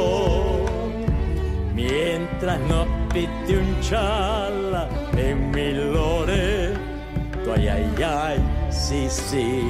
Mientras 1.75 2.61
no 2.61 2.87
pite 3.13 3.59
un 3.59 3.81
chala 3.81 4.89
en 5.17 5.51
mi 5.51 5.73
loreto, 5.73 7.53
ay, 7.55 7.69
ay, 7.69 8.03
ay, 8.03 8.39
sí, 8.71 9.07
sí. 9.11 9.63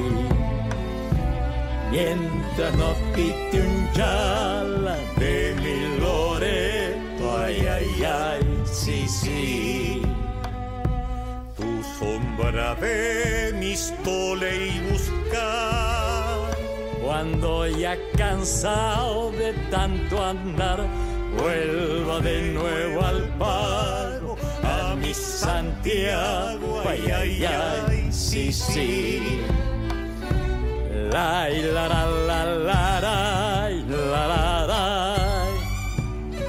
Mientras 1.91 2.75
no 2.75 2.93
pite 3.15 3.61
un 3.61 3.91
chala 3.93 4.95
de 5.17 5.55
mi 5.61 5.99
loreto, 5.99 7.23
ay, 7.43 7.67
ay, 7.67 8.03
ay, 8.03 8.41
sí, 8.65 9.07
sí. 9.07 10.01
Tu 11.57 11.83
sombra 11.97 12.75
de 12.75 13.53
mi 13.59 13.75
stole 13.75 14.67
y 14.67 14.79
buscar. 14.91 15.68
Cuando 17.19 17.67
ya 17.67 17.97
cansado 18.15 19.29
de 19.31 19.51
tanto 19.69 20.23
andar, 20.23 20.79
vuelva 21.37 22.21
de 22.21 22.53
nuevo 22.53 23.05
al 23.05 23.23
paro, 23.37 24.37
a 24.63 24.95
mi 24.95 25.13
Santiago, 25.13 26.81
ay, 26.87 27.11
ay, 27.11 27.43
ay, 27.43 28.07
sí, 28.09 28.53
sí. 28.53 29.41
La, 31.11 31.49
la, 31.49 31.89
la, 31.89 32.05
la, 32.07 32.45
la, 32.45 33.01
la, 33.01 33.69
la, 33.89 34.65
la, 34.65 35.45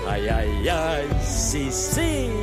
ay, 0.08 0.28
ay, 0.28 0.68
ay, 0.68 1.08
sí, 1.20 1.68
sí. 1.72 2.39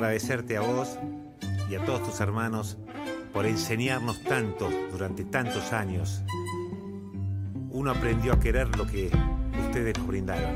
Agradecerte 0.00 0.56
a 0.56 0.62
vos 0.62 0.98
y 1.68 1.74
a 1.74 1.84
todos 1.84 2.02
tus 2.02 2.20
hermanos 2.20 2.78
por 3.34 3.44
enseñarnos 3.44 4.22
tanto 4.22 4.70
durante 4.90 5.24
tantos 5.24 5.74
años. 5.74 6.22
Uno 7.68 7.90
aprendió 7.90 8.32
a 8.32 8.40
querer 8.40 8.74
lo 8.78 8.86
que 8.86 9.10
ustedes 9.66 9.98
nos 9.98 10.06
brindaron. 10.06 10.54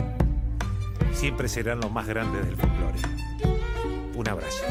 Siempre 1.12 1.49
serán 1.49 1.80
los 1.80 1.92
más 1.92 2.07
grandes 2.07 2.47
del 2.47 2.57
folclore. 2.57 2.99
Un 4.14 4.28
abrazo. 4.28 4.64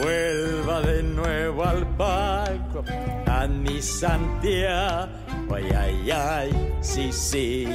Vuelva 0.00 0.80
de 0.82 1.02
nuevo 1.02 1.64
al 1.64 1.84
palco 1.96 2.84
a 3.26 3.48
mi 3.48 3.82
Santiago, 3.82 5.10
ay, 5.52 5.68
ay, 5.76 6.10
ay, 6.12 6.74
sí, 6.80 7.12
sí. 7.12 7.66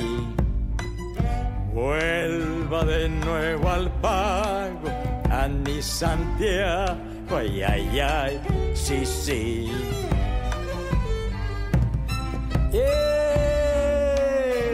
Vuelva 1.73 2.85
de 2.85 3.09
nuevo 3.09 3.67
al 3.67 3.89
pago 3.99 4.89
a 5.31 5.47
mi 5.47 5.81
Santiago, 5.81 6.95
ay, 7.35 7.63
ay, 7.63 7.99
ay, 7.99 8.39
sí, 8.75 9.03
sí. 9.03 9.71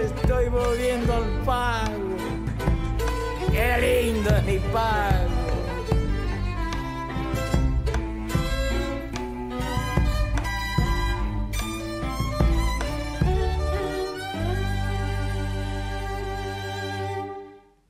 Estoy 0.03 0.49
volviendo 0.49 1.13
al 1.13 1.29
pago, 1.45 2.17
qué 3.49 3.77
lindo 3.79 4.29
es 4.35 4.43
mi 4.43 4.59
pago. 4.73 5.28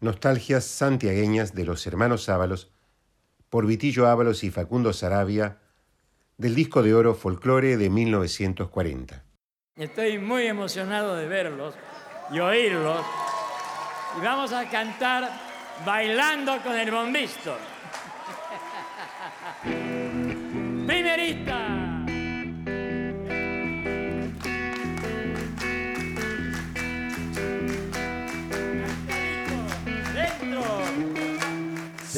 Nostalgias 0.01 0.63
santiagueñas 0.63 1.53
de 1.53 1.65
los 1.65 1.85
hermanos 1.85 2.29
Ábalos 2.29 2.71
por 3.49 3.65
Vitillo 3.65 4.07
Ábalos 4.07 4.43
y 4.43 4.51
Facundo 4.51 4.93
Sarabia 4.93 5.57
del 6.37 6.55
disco 6.55 6.83
de 6.83 6.93
oro 6.93 7.15
Folclore 7.15 7.75
de 7.75 7.89
1940. 7.89 9.23
Estoy 9.75 10.19
muy 10.19 10.47
emocionado 10.47 11.15
de 11.15 11.27
verlos 11.27 11.75
y 12.31 12.39
oírlos. 12.39 13.05
Y 14.17 14.21
vamos 14.21 14.53
a 14.53 14.69
cantar 14.69 15.29
bailando 15.85 16.61
con 16.63 16.77
el 16.77 16.91
bombisto. 16.91 17.57
Primerita. 20.87 21.88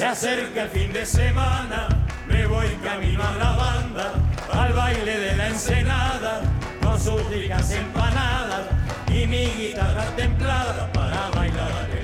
Se 0.02 0.08
acerca 0.08 0.64
el 0.64 0.70
fin 0.70 0.92
de 0.92 1.06
semana, 1.06 1.88
me 2.28 2.48
voy 2.48 2.66
camino 2.84 3.22
a 3.24 3.34
la 3.34 3.52
banda, 3.52 4.14
al 4.52 4.74
baile 4.74 5.20
de 5.20 5.36
la 5.36 5.50
ensenada, 5.50 6.42
con 6.82 7.00
sus 7.00 7.24
ricas 7.30 7.70
empanadas 7.70 8.62
y 9.10 9.28
mi 9.28 9.46
guitarra 9.46 10.06
templada 10.16 10.92
para 10.92 11.30
bailar 11.30 12.01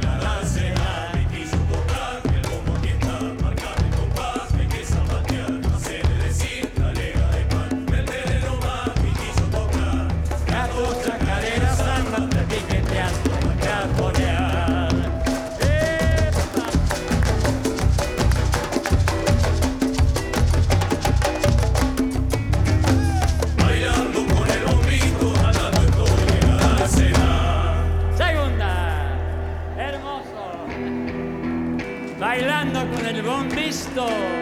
bombisto. 33.98 34.37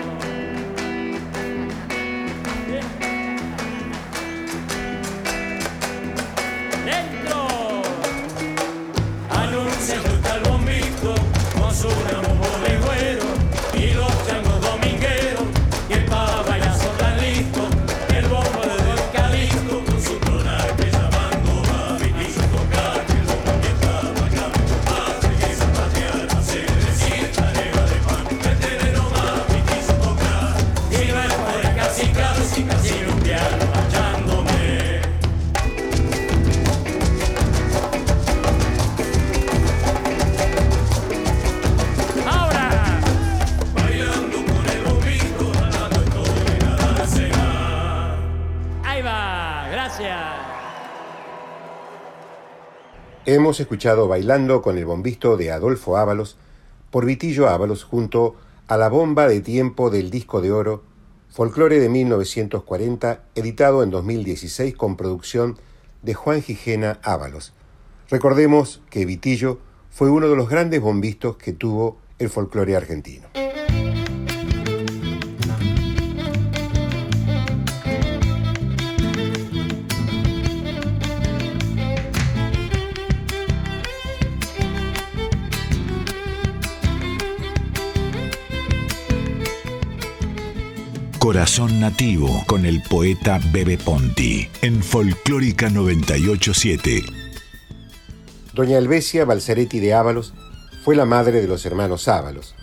Gracias. 49.75 50.17
Hemos 53.25 53.59
escuchado 53.59 54.07
Bailando 54.07 54.61
con 54.61 54.77
el 54.77 54.85
bombisto 54.85 55.35
de 55.35 55.51
Adolfo 55.51 55.97
Ábalos 55.97 56.37
por 56.91 57.05
Vitillo 57.05 57.49
Ábalos 57.49 57.83
junto 57.83 58.37
a 58.69 58.77
la 58.77 58.87
bomba 58.87 59.27
de 59.27 59.41
tiempo 59.41 59.89
del 59.89 60.11
disco 60.11 60.39
de 60.39 60.53
oro 60.53 60.83
Folclore 61.27 61.81
de 61.81 61.89
1940, 61.89 63.23
editado 63.35 63.83
en 63.83 63.89
2016 63.89 64.77
con 64.77 64.95
producción 64.95 65.59
de 66.03 66.13
Juan 66.13 66.41
Gijena 66.41 67.01
Ábalos. 67.03 67.51
Recordemos 68.09 68.81
que 68.89 69.05
Vitillo 69.05 69.59
fue 69.89 70.09
uno 70.09 70.29
de 70.29 70.37
los 70.37 70.47
grandes 70.47 70.79
bombistos 70.79 71.35
que 71.35 71.51
tuvo 71.51 71.97
el 72.17 72.29
folclore 72.29 72.77
argentino. 72.77 73.27
Corazón 91.35 91.81
Nativo 91.81 92.45
con 92.47 92.65
el 92.65 92.81
poeta 92.81 93.41
Bebe 93.51 93.77
Ponti 93.77 94.47
en 94.61 94.81
Folclórica 94.81 95.69
987. 95.69 97.03
Doña 98.53 98.77
Elvesia 98.77 99.25
Balzaretti 99.25 99.81
de 99.81 99.93
Ábalos 99.93 100.33
fue 100.85 100.95
la 100.95 101.03
madre 101.03 101.41
de 101.41 101.47
los 101.49 101.65
hermanos 101.65 102.07
Ábalos. 102.07 102.55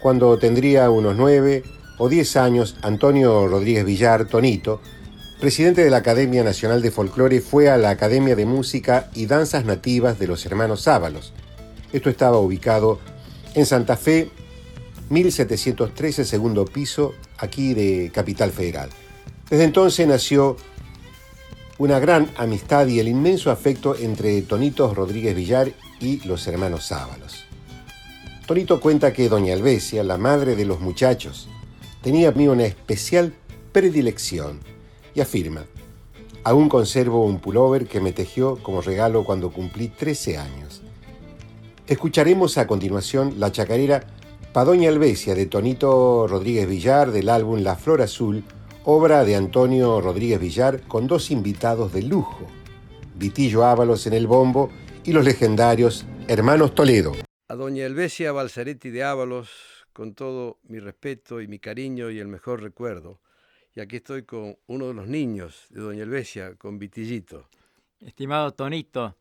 Cuando 0.00 0.38
tendría 0.38 0.88
unos 0.88 1.14
nueve 1.14 1.62
o 1.98 2.08
diez 2.08 2.38
años, 2.38 2.78
Antonio 2.80 3.48
Rodríguez 3.48 3.84
Villar, 3.84 4.24
Tonito, 4.24 4.80
presidente 5.38 5.84
de 5.84 5.90
la 5.90 5.98
Academia 5.98 6.42
Nacional 6.42 6.80
de 6.80 6.92
Folclore, 6.92 7.42
fue 7.42 7.68
a 7.68 7.76
la 7.76 7.90
Academia 7.90 8.34
de 8.34 8.46
Música 8.46 9.10
y 9.14 9.26
Danzas 9.26 9.66
Nativas 9.66 10.18
de 10.18 10.26
los 10.26 10.46
hermanos 10.46 10.88
Ábalos. 10.88 11.34
Esto 11.92 12.08
estaba 12.08 12.38
ubicado 12.38 12.98
en 13.54 13.66
Santa 13.66 13.98
Fe, 13.98 14.30
1713, 15.10 16.24
segundo 16.24 16.64
piso, 16.64 17.12
aquí 17.38 17.74
de 17.74 18.10
Capital 18.12 18.50
Federal. 18.50 18.90
Desde 19.48 19.64
entonces 19.64 20.06
nació 20.06 20.56
una 21.78 21.98
gran 21.98 22.30
amistad 22.36 22.86
y 22.86 23.00
el 23.00 23.08
inmenso 23.08 23.50
afecto 23.50 23.94
entre 23.96 24.40
Tonito 24.42 24.92
Rodríguez 24.94 25.36
Villar 25.36 25.72
y 26.00 26.26
los 26.26 26.46
hermanos 26.46 26.90
Ábalos. 26.92 27.44
Tonito 28.46 28.80
cuenta 28.80 29.12
que 29.12 29.28
doña 29.28 29.54
Alvesia, 29.54 30.02
la 30.04 30.18
madre 30.18 30.56
de 30.56 30.64
los 30.64 30.80
muchachos, 30.80 31.48
tenía 32.02 32.30
mí 32.30 32.48
una 32.48 32.64
especial 32.64 33.34
predilección 33.72 34.60
y 35.14 35.20
afirma, 35.20 35.66
aún 36.44 36.68
conservo 36.68 37.26
un 37.26 37.40
pullover 37.40 37.86
que 37.86 38.00
me 38.00 38.12
tejió 38.12 38.56
como 38.62 38.80
regalo 38.80 39.24
cuando 39.24 39.50
cumplí 39.50 39.88
13 39.88 40.38
años. 40.38 40.82
Escucharemos 41.86 42.56
a 42.56 42.66
continuación 42.66 43.34
la 43.38 43.52
chacarera 43.52 44.06
Pa' 44.56 44.64
Doña 44.64 44.88
Alvesia 44.88 45.34
de 45.34 45.44
Tonito 45.44 46.26
Rodríguez 46.26 46.66
Villar 46.66 47.10
del 47.10 47.28
álbum 47.28 47.60
La 47.60 47.76
Flor 47.76 48.00
Azul, 48.00 48.42
obra 48.84 49.22
de 49.22 49.36
Antonio 49.36 50.00
Rodríguez 50.00 50.40
Villar 50.40 50.80
con 50.88 51.06
dos 51.06 51.30
invitados 51.30 51.92
de 51.92 52.02
lujo, 52.02 52.46
Vitillo 53.16 53.66
Ábalos 53.66 54.06
en 54.06 54.14
el 54.14 54.26
bombo 54.26 54.70
y 55.04 55.12
los 55.12 55.26
legendarios 55.26 56.06
Hermanos 56.26 56.74
Toledo. 56.74 57.12
A 57.48 57.54
doña 57.54 57.84
Elvesia 57.84 58.32
Balzaretti 58.32 58.88
de 58.88 59.04
Ábalos, 59.04 59.50
con 59.92 60.14
todo 60.14 60.58
mi 60.62 60.78
respeto 60.78 61.42
y 61.42 61.48
mi 61.48 61.58
cariño 61.58 62.10
y 62.10 62.18
el 62.18 62.28
mejor 62.28 62.62
recuerdo. 62.62 63.20
Y 63.74 63.80
aquí 63.80 63.96
estoy 63.96 64.22
con 64.22 64.56
uno 64.68 64.86
de 64.86 64.94
los 64.94 65.06
niños 65.06 65.66
de 65.68 65.82
Doña 65.82 66.04
Elvesia, 66.04 66.54
con 66.54 66.78
Vitillito. 66.78 67.50
Estimado 68.00 68.54
Tonito, 68.54 69.18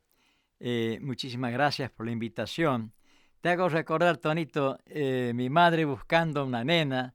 eh, 0.62 0.98
muchísimas 1.02 1.52
gracias 1.52 1.92
por 1.92 2.06
la 2.06 2.14
invitación. 2.14 2.95
Te 3.46 3.52
hago 3.52 3.70
recordar, 3.70 4.18
Tonito, 4.18 4.80
eh, 4.88 5.32
mi 5.36 5.52
madre 5.52 5.86
buscando 5.86 6.44
una 6.44 6.64
nena, 6.64 7.14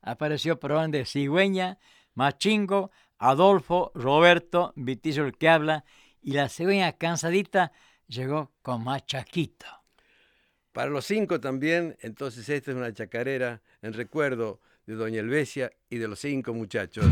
apareció 0.00 0.60
por 0.60 0.88
de 0.88 1.04
cigüeña, 1.04 1.76
machingo, 2.14 2.92
Adolfo, 3.18 3.90
Roberto, 3.96 4.72
Vitillo 4.76 5.24
el 5.26 5.36
que 5.36 5.48
habla, 5.48 5.84
y 6.20 6.34
la 6.34 6.48
cigüeña 6.48 6.92
cansadita 6.92 7.72
llegó 8.06 8.52
con 8.62 8.84
machaquito. 8.84 9.66
Para 10.70 10.88
los 10.88 11.04
cinco 11.04 11.40
también, 11.40 11.96
entonces 12.00 12.48
esta 12.48 12.70
es 12.70 12.76
una 12.76 12.92
chacarera 12.92 13.60
en 13.80 13.92
recuerdo 13.92 14.60
de 14.86 14.94
Doña 14.94 15.18
Elvesia 15.18 15.72
y 15.90 15.98
de 15.98 16.06
los 16.06 16.20
cinco 16.20 16.54
muchachos. 16.54 17.06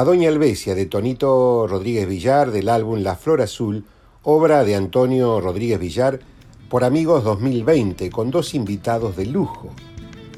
Padoña 0.00 0.30
Albesia 0.30 0.74
de 0.74 0.86
Tonito 0.86 1.66
Rodríguez 1.66 2.08
Villar 2.08 2.52
del 2.52 2.70
álbum 2.70 3.02
La 3.02 3.16
Flor 3.16 3.42
Azul, 3.42 3.84
obra 4.22 4.64
de 4.64 4.74
Antonio 4.74 5.42
Rodríguez 5.42 5.78
Villar 5.78 6.20
por 6.70 6.84
Amigos 6.84 7.22
2020 7.22 8.08
con 8.08 8.30
dos 8.30 8.54
invitados 8.54 9.14
de 9.14 9.26
lujo, 9.26 9.68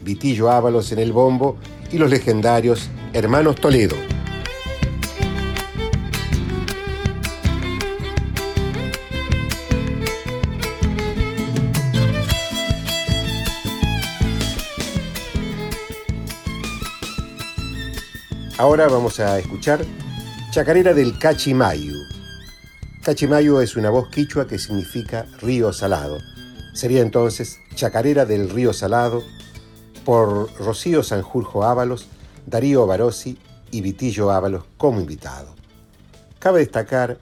Vitillo 0.02 0.50
Ábalos 0.50 0.90
en 0.90 0.98
el 0.98 1.12
bombo 1.12 1.58
y 1.92 1.98
los 1.98 2.10
legendarios 2.10 2.90
Hermanos 3.12 3.54
Toledo. 3.54 3.94
Ahora 18.62 18.86
vamos 18.86 19.18
a 19.18 19.40
escuchar 19.40 19.84
Chacarera 20.52 20.94
del 20.94 21.18
Cachimayu. 21.18 21.96
Cachimayu 23.02 23.58
es 23.58 23.74
una 23.74 23.90
voz 23.90 24.08
quichua 24.08 24.46
que 24.46 24.56
significa 24.56 25.26
río 25.40 25.72
salado. 25.72 26.20
Sería 26.72 27.02
entonces 27.02 27.58
Chacarera 27.74 28.24
del 28.24 28.48
Río 28.48 28.72
Salado 28.72 29.24
por 30.04 30.56
Rocío 30.60 31.02
Sanjurjo 31.02 31.64
Ábalos, 31.64 32.06
Darío 32.46 32.86
Barossi 32.86 33.36
y 33.72 33.80
Vitillo 33.80 34.30
Ábalos 34.30 34.62
como 34.76 35.00
invitado. 35.00 35.56
Cabe 36.38 36.60
destacar 36.60 37.18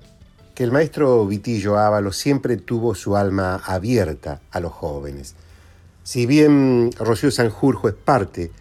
que 0.55 0.63
el 0.63 0.73
maestro 0.73 1.27
Vitillo 1.27 1.79
Ábalos 1.79 2.19
siempre 2.19 2.59
tuvo 2.59 2.95
su 2.95 3.17
alma 3.17 3.63
abierta 3.65 4.43
a 4.51 4.61
los 4.61 4.73
jóvenes. 4.73 5.37
Si 6.03 6.27
bien 6.27 6.91
Rocío 6.99 7.31
Sanjurjo 7.31 7.89
es 7.89 7.95
parte 7.95 8.53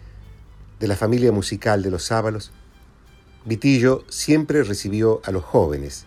de 0.78 0.88
la 0.88 0.96
familia 0.96 1.30
musical 1.30 1.82
de 1.82 1.90
los 1.90 2.10
Ábalos, 2.10 2.52
Vitillo 3.44 4.04
siempre 4.08 4.62
recibió 4.62 5.22
a 5.24 5.30
los 5.30 5.44
jóvenes 5.44 6.04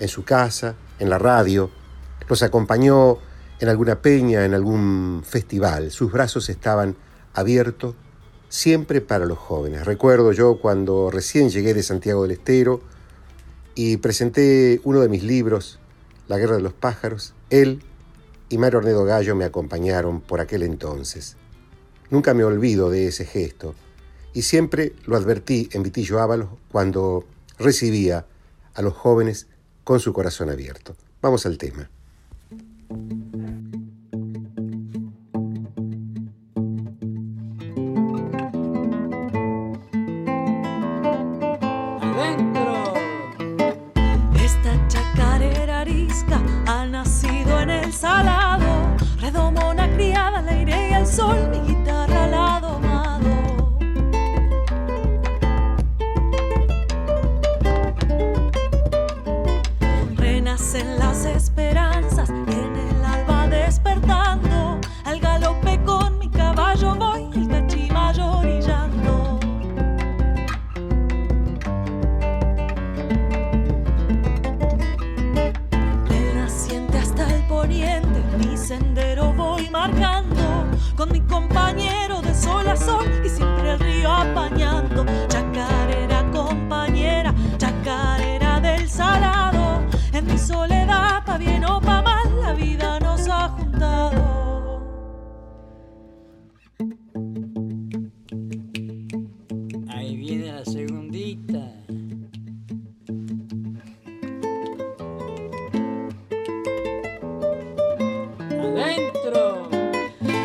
en 0.00 0.08
su 0.08 0.24
casa, 0.24 0.74
en 0.98 1.08
la 1.08 1.18
radio, 1.18 1.70
los 2.28 2.42
acompañó 2.42 3.18
en 3.60 3.68
alguna 3.68 4.02
peña, 4.02 4.44
en 4.44 4.54
algún 4.54 5.22
festival. 5.24 5.92
Sus 5.92 6.10
brazos 6.10 6.48
estaban 6.48 6.96
abiertos 7.32 7.94
siempre 8.48 9.00
para 9.00 9.24
los 9.24 9.38
jóvenes. 9.38 9.84
Recuerdo 9.84 10.32
yo 10.32 10.58
cuando 10.60 11.10
recién 11.10 11.50
llegué 11.50 11.74
de 11.74 11.82
Santiago 11.82 12.22
del 12.22 12.32
Estero 12.32 12.80
y 13.74 13.96
presenté 13.98 14.80
uno 14.84 15.00
de 15.00 15.08
mis 15.08 15.22
libros, 15.22 15.78
La 16.26 16.38
Guerra 16.38 16.56
de 16.56 16.62
los 16.62 16.72
Pájaros, 16.72 17.34
él 17.50 17.82
y 18.48 18.58
Mario 18.58 18.80
Ornedo 18.80 19.04
Gallo 19.04 19.36
me 19.36 19.44
acompañaron 19.44 20.20
por 20.20 20.40
aquel 20.40 20.64
entonces. 20.64 21.36
Nunca 22.10 22.34
me 22.34 22.44
olvido 22.44 22.90
de 22.90 23.06
ese 23.06 23.24
gesto 23.24 23.74
y 24.34 24.42
siempre 24.42 24.92
lo 25.06 25.16
advertí 25.16 25.68
en 25.72 25.82
Vitillo 25.82 26.20
Ábalos 26.20 26.48
cuando 26.70 27.24
recibía 27.58 28.26
a 28.74 28.82
los 28.82 28.92
jóvenes 28.92 29.46
con 29.84 30.00
su 30.00 30.12
corazón 30.12 30.50
abierto. 30.50 30.96
Vamos 31.22 31.46
al 31.46 31.56
tema. 31.56 31.88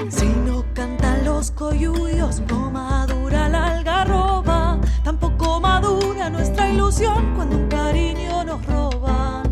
Si 0.10 0.26
no 0.26 0.66
cantan 0.74 1.24
los 1.24 1.52
coyuyos, 1.52 2.42
no 2.50 2.70
madura 2.70 3.48
la 3.48 3.68
algarroba. 3.68 4.80
Tampoco 5.04 5.60
madura 5.60 6.30
nuestra 6.30 6.70
ilusión 6.70 7.34
cuando 7.36 7.56
un 7.58 7.68
cariño 7.68 8.44
nos 8.44 8.66
roban. 8.66 9.44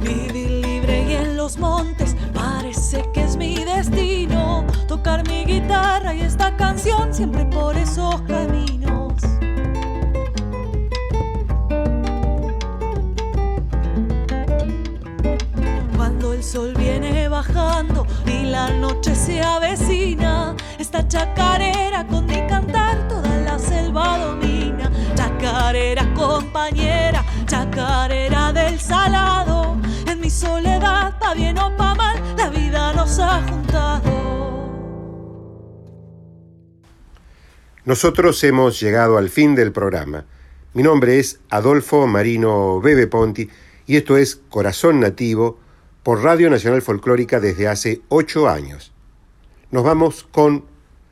Vivir 0.00 0.50
libre 0.50 1.04
y 1.08 1.12
en 1.14 1.36
los 1.36 1.58
montes 1.58 2.16
parece 2.32 3.04
que 3.12 3.24
es 3.24 3.36
mi 3.36 3.56
destino. 3.64 4.64
Tocar 4.86 5.26
mi 5.28 5.44
guitarra 5.44 6.14
y 6.14 6.22
esta 6.22 6.56
canción 6.56 7.12
siempre 7.12 7.44
por 7.46 7.76
esos 7.76 8.07
la 18.58 18.70
noche 18.70 19.14
se 19.14 19.40
avecina, 19.40 20.56
esta 20.80 21.06
chacarera 21.06 22.04
con 22.08 22.26
mi 22.26 22.40
cantar 22.48 23.06
toda 23.08 23.34
la 23.48 23.56
selva 23.56 24.18
domina. 24.18 24.90
Chacarera 25.14 26.04
compañera, 26.14 27.24
chacarera 27.46 28.52
del 28.52 28.80
salado. 28.80 29.76
En 30.06 30.18
mi 30.20 30.30
soledad, 30.30 31.16
pa' 31.20 31.34
bien 31.34 31.56
o 31.58 31.68
pa' 31.76 31.94
mal, 31.94 32.16
la 32.36 32.48
vida 32.48 32.92
nos 32.94 33.20
ha 33.20 33.40
juntado. 33.48 34.10
Nosotros 37.84 38.42
hemos 38.42 38.80
llegado 38.80 39.18
al 39.18 39.28
fin 39.28 39.54
del 39.54 39.70
programa. 39.70 40.24
Mi 40.74 40.82
nombre 40.82 41.20
es 41.20 41.38
Adolfo 41.48 42.06
Marino 42.08 42.80
Bebe 42.80 43.06
Ponti 43.06 43.48
y 43.86 43.96
esto 43.96 44.16
es 44.16 44.40
Corazón 44.50 44.98
Nativo 44.98 45.58
por 46.02 46.22
Radio 46.22 46.50
Nacional 46.50 46.82
Folclórica 46.82 47.40
desde 47.40 47.68
hace 47.68 48.02
ocho 48.08 48.48
años. 48.48 48.92
Nos 49.70 49.84
vamos 49.84 50.26
con 50.30 50.64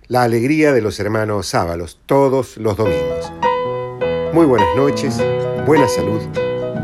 La 0.09 0.22
Alegría 0.22 0.72
de 0.72 0.80
los 0.80 0.99
Hermanos 1.01 1.49
Sábalos 1.49 2.01
todos 2.07 2.57
los 2.57 2.76
domingos. 2.76 3.32
Muy 4.32 4.47
buenas 4.47 4.68
noches, 4.76 5.22
buena 5.66 5.89
salud, 5.89 6.20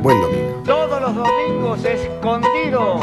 buen 0.02 0.20
domingo. 0.20 0.62
Todos 0.64 1.00
los 1.00 1.14
domingos 1.14 1.84
escondido. 1.84 3.00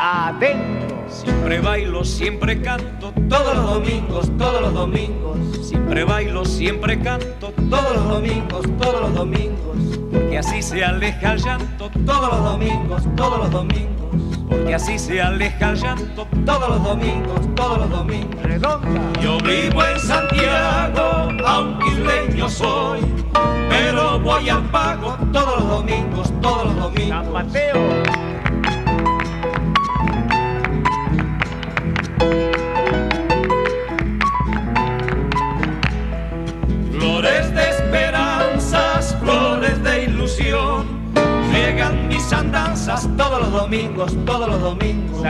Adentro. 0.00 0.79
Siempre 1.10 1.60
bailo, 1.60 2.04
siempre 2.04 2.62
canto, 2.62 3.12
Todos 3.28 3.56
los 3.56 3.66
domingos, 3.74 4.30
todos 4.38 4.62
los 4.62 4.72
domingos, 4.72 5.38
siempre 5.62 6.04
bailo, 6.04 6.44
siempre 6.44 7.00
canto, 7.00 7.52
todos 7.68 7.96
los 7.96 8.08
domingos, 8.08 8.62
todos 8.80 9.00
los 9.00 9.14
domingos, 9.14 9.76
porque 10.12 10.38
así 10.38 10.62
se 10.62 10.84
aleja 10.84 11.32
el 11.32 11.42
llanto, 11.42 11.90
todos 12.06 12.30
los 12.30 12.44
domingos, 12.44 13.02
todos 13.16 13.38
los 13.38 13.50
domingos, 13.50 14.38
porque 14.48 14.74
así 14.74 14.98
se 14.98 15.20
aleja 15.20 15.70
el 15.70 15.76
llanto, 15.76 16.26
todos 16.46 16.68
los 16.68 16.82
domingos, 16.84 17.54
todos 17.54 17.78
los 17.78 17.90
domingos. 17.90 18.42
Redonda. 18.42 19.20
Yo 19.20 19.38
vivo 19.38 19.84
en 19.84 20.00
Santiago, 20.00 21.28
aunque 21.44 21.88
isleño 21.88 22.48
soy, 22.48 23.00
pero 23.68 24.18
voy 24.20 24.48
al 24.48 24.62
pago. 24.70 25.16
Todos 25.32 25.60
los 25.60 25.68
domingos, 25.68 26.32
todos 26.40 26.66
los 26.66 26.76
domingos. 26.76 27.00
Flores 27.10 28.39
domingos, 43.70 44.16
todos 44.26 44.48
los 44.48 44.60
domingos. 44.60 45.22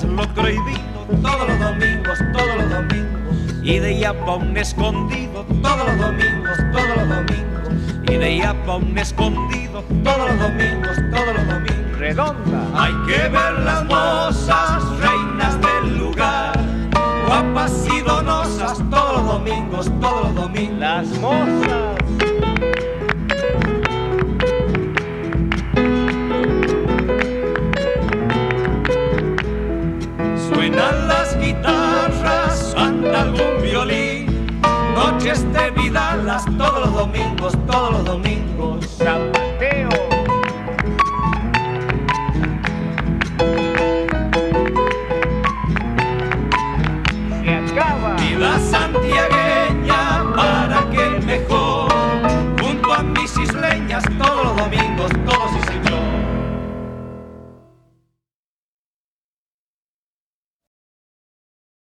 Locro 0.00 0.48
y 0.48 0.58
vino, 0.64 1.20
todos 1.22 1.48
los 1.48 1.58
domingos, 1.60 2.18
todos 2.32 2.56
los 2.56 2.70
domingos, 2.70 3.36
y 3.62 3.78
de 3.78 3.98
yapa 3.98 4.36
un 4.36 4.56
escondido, 4.56 5.44
todos 5.62 5.86
los 5.86 5.98
domingos, 5.98 6.56
todos 6.72 6.96
los 6.96 7.08
domingos, 7.08 7.68
y 8.10 8.16
de 8.16 8.38
yapa 8.38 8.76
un 8.76 8.96
escondido, 8.96 9.84
todos 10.02 10.30
los 10.30 10.38
domingos, 10.40 10.96
todos 11.12 11.34
los 11.34 11.46
domingos. 11.46 11.98
Redonda. 11.98 12.66
Hay 12.74 12.94
que 13.06 13.28
ver 13.28 13.52
las 13.64 13.84
mozas, 13.84 14.82
reinas 14.98 15.58
del 15.60 15.98
lugar, 15.98 16.58
guapas 17.26 17.86
y 17.94 18.00
donosas, 18.00 18.78
todos 18.90 19.12
los 19.12 19.26
domingos, 19.26 19.90
todos 20.00 20.22
los 20.24 20.34
domingos. 20.34 20.78
Las 20.78 21.06
mozas. 21.20 21.51
Todos 36.58 36.80
los 36.80 36.94
domingos, 36.94 37.52
todos 37.66 37.92
los 37.92 38.04
domingos. 38.04 38.31